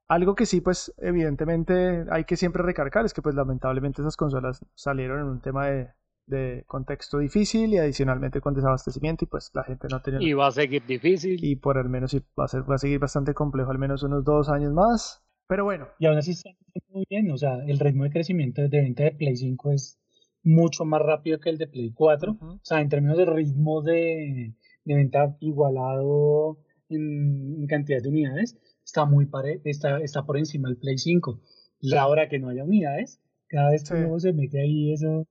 [0.09, 4.65] Algo que sí, pues evidentemente hay que siempre recargar es que pues lamentablemente esas consolas
[4.75, 5.91] salieron en un tema de,
[6.27, 10.23] de contexto difícil y adicionalmente con desabastecimiento y pues la gente no tenía...
[10.23, 11.45] Y va a seguir difícil.
[11.45, 14.03] Y por al menos sí, va a, ser, va a seguir bastante complejo, al menos
[14.03, 15.23] unos dos años más.
[15.47, 16.51] Pero bueno, Y aún así está
[16.89, 19.98] muy bien, o sea, el ritmo de crecimiento de venta de Play 5 es
[20.43, 22.33] mucho más rápido que el de Play 4.
[22.33, 22.47] Ujú.
[22.53, 26.59] O sea, en términos de ritmo de, de venta igualado
[26.89, 31.41] en, en cantidad de unidades, está muy pare, está, está por encima del Play 5.
[31.81, 34.03] La hora que no haya unidades, cada vez que Sí.
[34.05, 35.27] uno se mete ahí, eso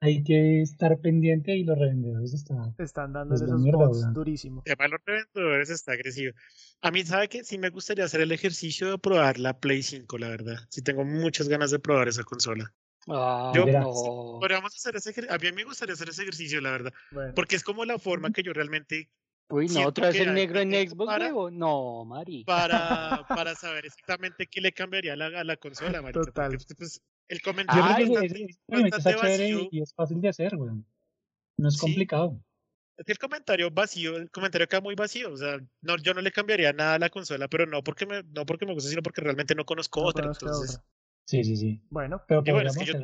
[0.00, 2.74] hay que estar pendiente y los revendedores están.
[2.78, 4.62] están Pues la esos mierda, bots durísimo.
[4.66, 6.34] El tema de los revendedores está agresivo.
[6.82, 7.44] A mí, ¿sabe qué?
[7.44, 10.56] Sí me gustaría hacer el ejercicio de probar la Play 5, la verdad.
[10.68, 12.74] Sí tengo muchas ganas de probar esa consola.
[13.08, 14.38] Ah, Yo- no.
[14.40, 16.92] Podríamos hacer ese A mí me gustaría hacer ese ejercicio, la verdad.
[17.12, 19.08] Bueno, Porque es como la forma que yo realmente
[19.48, 21.50] Uy, no, otra vez el negro en Xbox, para- huevo.
[21.50, 22.42] No, Mari.
[22.44, 26.58] para, para saber exactamente qué le cambiaría a la, a la consola, porque, Total.
[26.76, 28.42] pues, el Yo comentario es bastante,
[28.86, 29.16] está bastante
[29.52, 29.68] vacío.
[29.70, 30.84] y es fácil de hacer, weón.
[31.58, 31.80] No es Sí.
[31.80, 32.40] complicado.
[32.98, 35.30] Es que el comentario vacío, el comentario queda muy vacío.
[35.32, 38.22] O sea, no, yo no le cambiaría nada a la consola, pero no porque me,
[38.24, 40.26] no porque me guste, sino porque realmente no conozco no otra.
[40.26, 40.84] Entonces, otra.
[41.26, 41.80] Sí, sí, sí.
[41.90, 42.94] Bueno, Pero bueno, es que yo,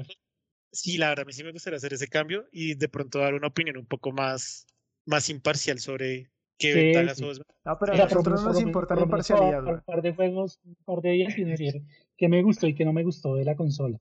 [0.71, 3.35] sí, la verdad, a mí sí me gustaría hacer ese cambio y de pronto dar
[3.35, 4.67] una opinión un poco más,
[5.07, 7.25] más imparcial sobre qué Sí, ventajas sí.
[7.25, 7.63] o desventajas.
[7.65, 9.65] no, pero a nosotros nos importa la imparcialidad.
[9.65, 11.83] Un par de juegos, un par de días y decir
[12.17, 13.99] qué me gustó y qué no me gustó de la consola.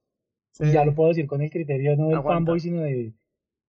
[0.60, 0.86] Y ya Sí.
[0.86, 2.38] lo puedo decir con el criterio no del Aguanta.
[2.38, 3.14] fanboy, sino de,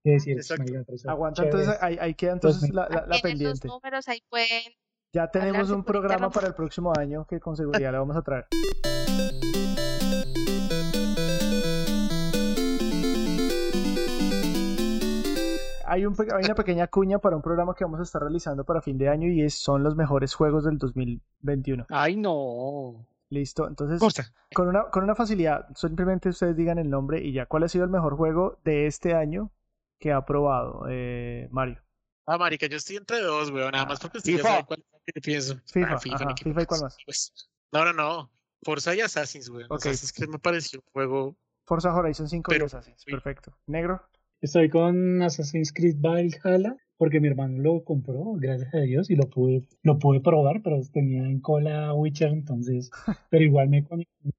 [0.04, 0.62] de decir, Exacto.
[0.64, 3.68] "Marica, me pareció Aguanta, chévere entonces ahí, ahí queda entonces me- la, la- la pendiente.
[3.68, 4.72] números ahí pueden.
[5.14, 8.46] Ya tenemos un programa para el próximo año que con seguridad le vamos a traer.
[15.92, 18.80] Hay, un, hay una pequeña cuña para un programa que vamos a estar realizando para
[18.80, 21.86] fin de año y es, son los mejores juegos del 2021.
[21.90, 23.06] Ay, no.
[23.28, 24.32] Listo, entonces Forza.
[24.54, 27.46] con una, con una facilidad, simplemente ustedes digan el nombre y ya.
[27.46, 29.50] ¿Cuál ha sido el mejor juego de este año
[29.98, 31.80] que ha probado eh, Mario?
[32.26, 34.42] Ah, marica, yo estoy entre dos, weón, nada más porque FIFA.
[34.48, 35.56] sabe cuál que pienso.
[35.66, 36.96] FIFA, Ah, FIFA, ajá, ni qué FIFA y cuál más.
[37.04, 37.32] pues.
[37.72, 38.30] No, no, no.
[38.62, 39.64] Forza y Assassin's, weón.
[39.70, 39.76] Ok.
[39.86, 41.36] Assassin's Creed me pareció un juego...
[41.64, 43.02] Forza Horizon 5 y Assassin's.
[43.02, 43.10] sí.
[43.10, 43.56] Perfecto.
[43.66, 44.02] ¿Negro?
[44.42, 49.28] Estoy con Assassin's Creed Valhalla porque mi hermano lo compró, gracias a Dios, y lo
[49.28, 52.90] pude, lo pude probar, pero tenía en cola Witcher, entonces,
[53.30, 53.86] pero igual me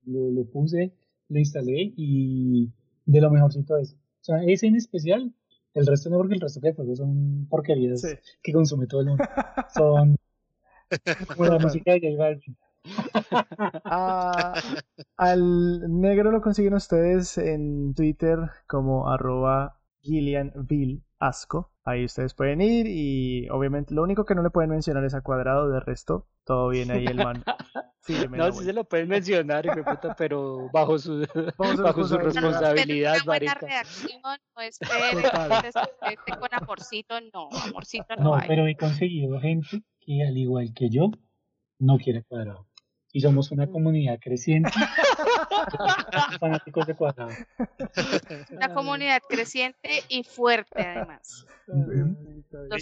[0.06, 0.94] lo, lo puse,
[1.30, 2.70] lo instalé y
[3.06, 3.94] de lo mejorcito es.
[3.94, 5.34] O sea, ese en especial,
[5.74, 8.10] el resto no, porque el resto de juegos son porquerías Sí.
[8.42, 9.24] que consume todo el mundo.
[9.74, 10.16] Son
[11.38, 12.58] como la música de J Balvin.
[13.86, 14.54] Ah,
[15.16, 21.72] al negro lo consiguen ustedes en Twitter como arroba Gillianville Asco.
[21.86, 25.22] Ahí ustedes pueden ir y obviamente lo único que no le pueden mencionar es a
[25.22, 27.44] cuadrado, de resto todo bien ahí el man.
[28.32, 31.26] No, sí se lo pueden mencionar, hijo de puta, pero bajo su,
[31.58, 33.14] Bajo su bajo su responsabilidad.
[33.16, 33.66] una buena marica.
[33.66, 34.22] reacción,
[34.58, 35.62] no esperen Total.
[35.64, 38.46] que se conecte con amorcito, no, amorcito no, No, hay.
[38.50, 41.12] pero he conseguido gente que al igual que yo,
[41.80, 42.68] no quiere cuadrado.
[43.14, 44.70] Y somos una comunidad creciente.
[46.40, 47.32] Fanáticos de cuadrado.
[48.52, 51.46] Una comunidad creciente y fuerte además.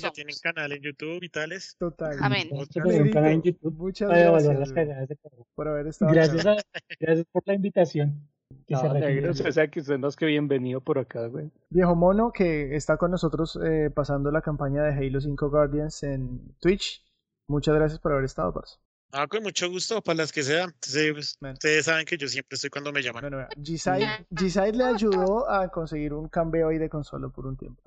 [0.01, 1.75] Ya tienen canal en YouTube y tales.
[1.79, 2.17] Total.
[2.21, 2.47] Amén.
[2.49, 5.47] Tenemos que tener un canal en YouTube Muchas gracias las güey, cagadas de cuadrado.
[5.55, 6.61] por haber estado Gracias, acá.
[6.73, 8.27] a- gracias por la invitación.
[8.67, 9.13] Que se No, retire.
[9.15, 11.51] negro, o sea que usted más que bienvenido por acá, güey.
[11.69, 16.53] Viejo Mono que está con nosotros eh, pasando la campaña de Halo 5 Guardians en
[16.59, 17.01] Twitch.
[17.47, 18.77] Muchas gracias por haber estado, parce.
[19.13, 20.69] Ah, con mucho gusto, para las que sean.
[20.69, 21.53] Ustedes, pues, Bueno.
[21.53, 23.21] ustedes saben que yo siempre estoy cuando me llaman.
[23.21, 27.81] Bueno, G-Side le ayudó a conseguir un cambio ahí de consola por un tiempo.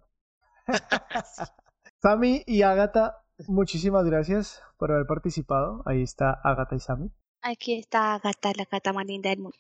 [2.02, 5.82] Sammy y Agatha, muchísimas gracias por haber participado.
[5.86, 7.10] Ahí está Agatha y Sammy.
[7.42, 9.56] Aquí está Gata, la gata más linda del mundo.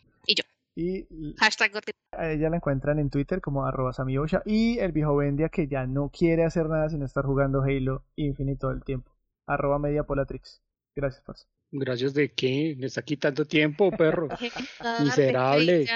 [0.76, 1.06] Y
[1.38, 4.42] Hashtag Goti- a ella la encuentran en Twitter como arroba samiosha.
[4.44, 8.58] Y el viejo Bendia que ya no quiere hacer nada sino estar jugando Halo Infinite
[8.58, 9.12] todo el tiempo.
[9.46, 10.63] Arroba Mediapolatrix.
[10.96, 11.46] Gracias, parce.
[11.72, 14.28] Gracias de qué, me está quitando tiento, perro.
[15.00, 15.86] Miserable.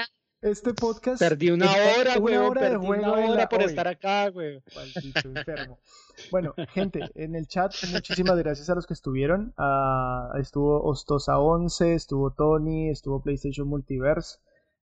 [0.41, 1.19] Este podcast...
[1.19, 2.35] Perdí una hora, güey.
[2.35, 3.65] una hora de Perdí juego una hora por hoy.
[3.65, 4.61] estar acá, güey.
[5.23, 5.79] Enfermo.
[6.31, 9.53] Bueno, gente, en el chat, muchísimas gracias a los que estuvieron.
[9.57, 14.39] Ah, estuvo Ostosa11, estuvo Tony, estuvo PlayStation Multiverse.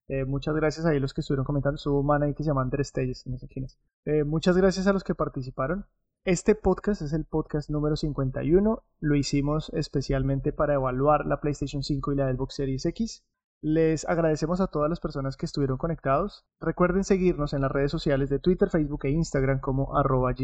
[0.09, 1.75] Eh, muchas gracias a los que estuvieron comentando.
[1.75, 3.77] Estuvo un man ahí que se llama Andrés Telles, no sé quién es.
[4.05, 5.85] Eh, muchas gracias a los que participaron.
[6.27, 8.83] Este podcast es el podcast número 51.
[8.99, 13.23] Lo hicimos especialmente para evaluar la PlayStation 5 y la Xbox Series X.
[13.61, 16.45] Les agradecemos a todas las personas que estuvieron conectados.
[16.59, 20.35] Recuerden seguirnos en las redes sociales de Twitter, Facebook e Instagram como arroba.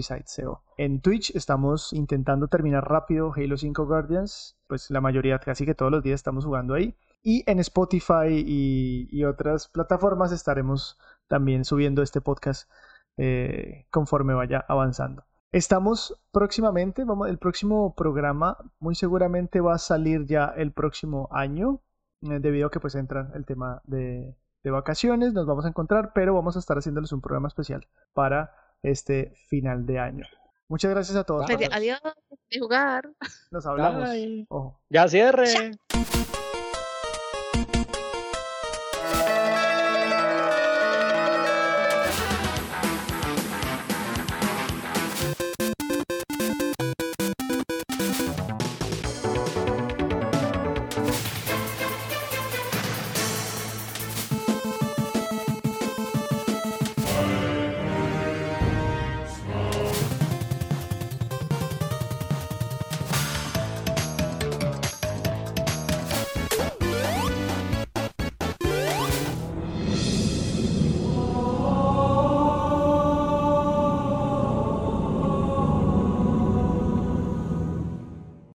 [0.78, 5.92] En Twitch estamos intentando terminar rápido Halo 5 Guardians, pues la mayoría, casi que todos
[5.92, 6.96] los días estamos jugando ahí.
[7.22, 12.72] Y en Spotify y, y otras plataformas estaremos también subiendo este podcast
[13.18, 15.26] eh, conforme vaya avanzando.
[15.54, 21.80] Estamos próximamente, vamos, el próximo programa muy seguramente va a salir ya el próximo año,
[22.24, 26.12] eh, debido a que pues entra el tema de, de vacaciones, nos vamos a encontrar,
[26.16, 28.52] pero vamos a estar haciéndoles un programa especial para
[28.82, 30.26] este final de año.
[30.70, 31.46] Muchas gracias a todos.
[31.48, 32.02] Adiós,
[32.50, 33.12] de jugar.
[33.52, 34.10] Nos hablamos.
[34.10, 34.48] Bye.
[34.50, 34.82] Ojo.
[34.90, 35.78] Ya cierre.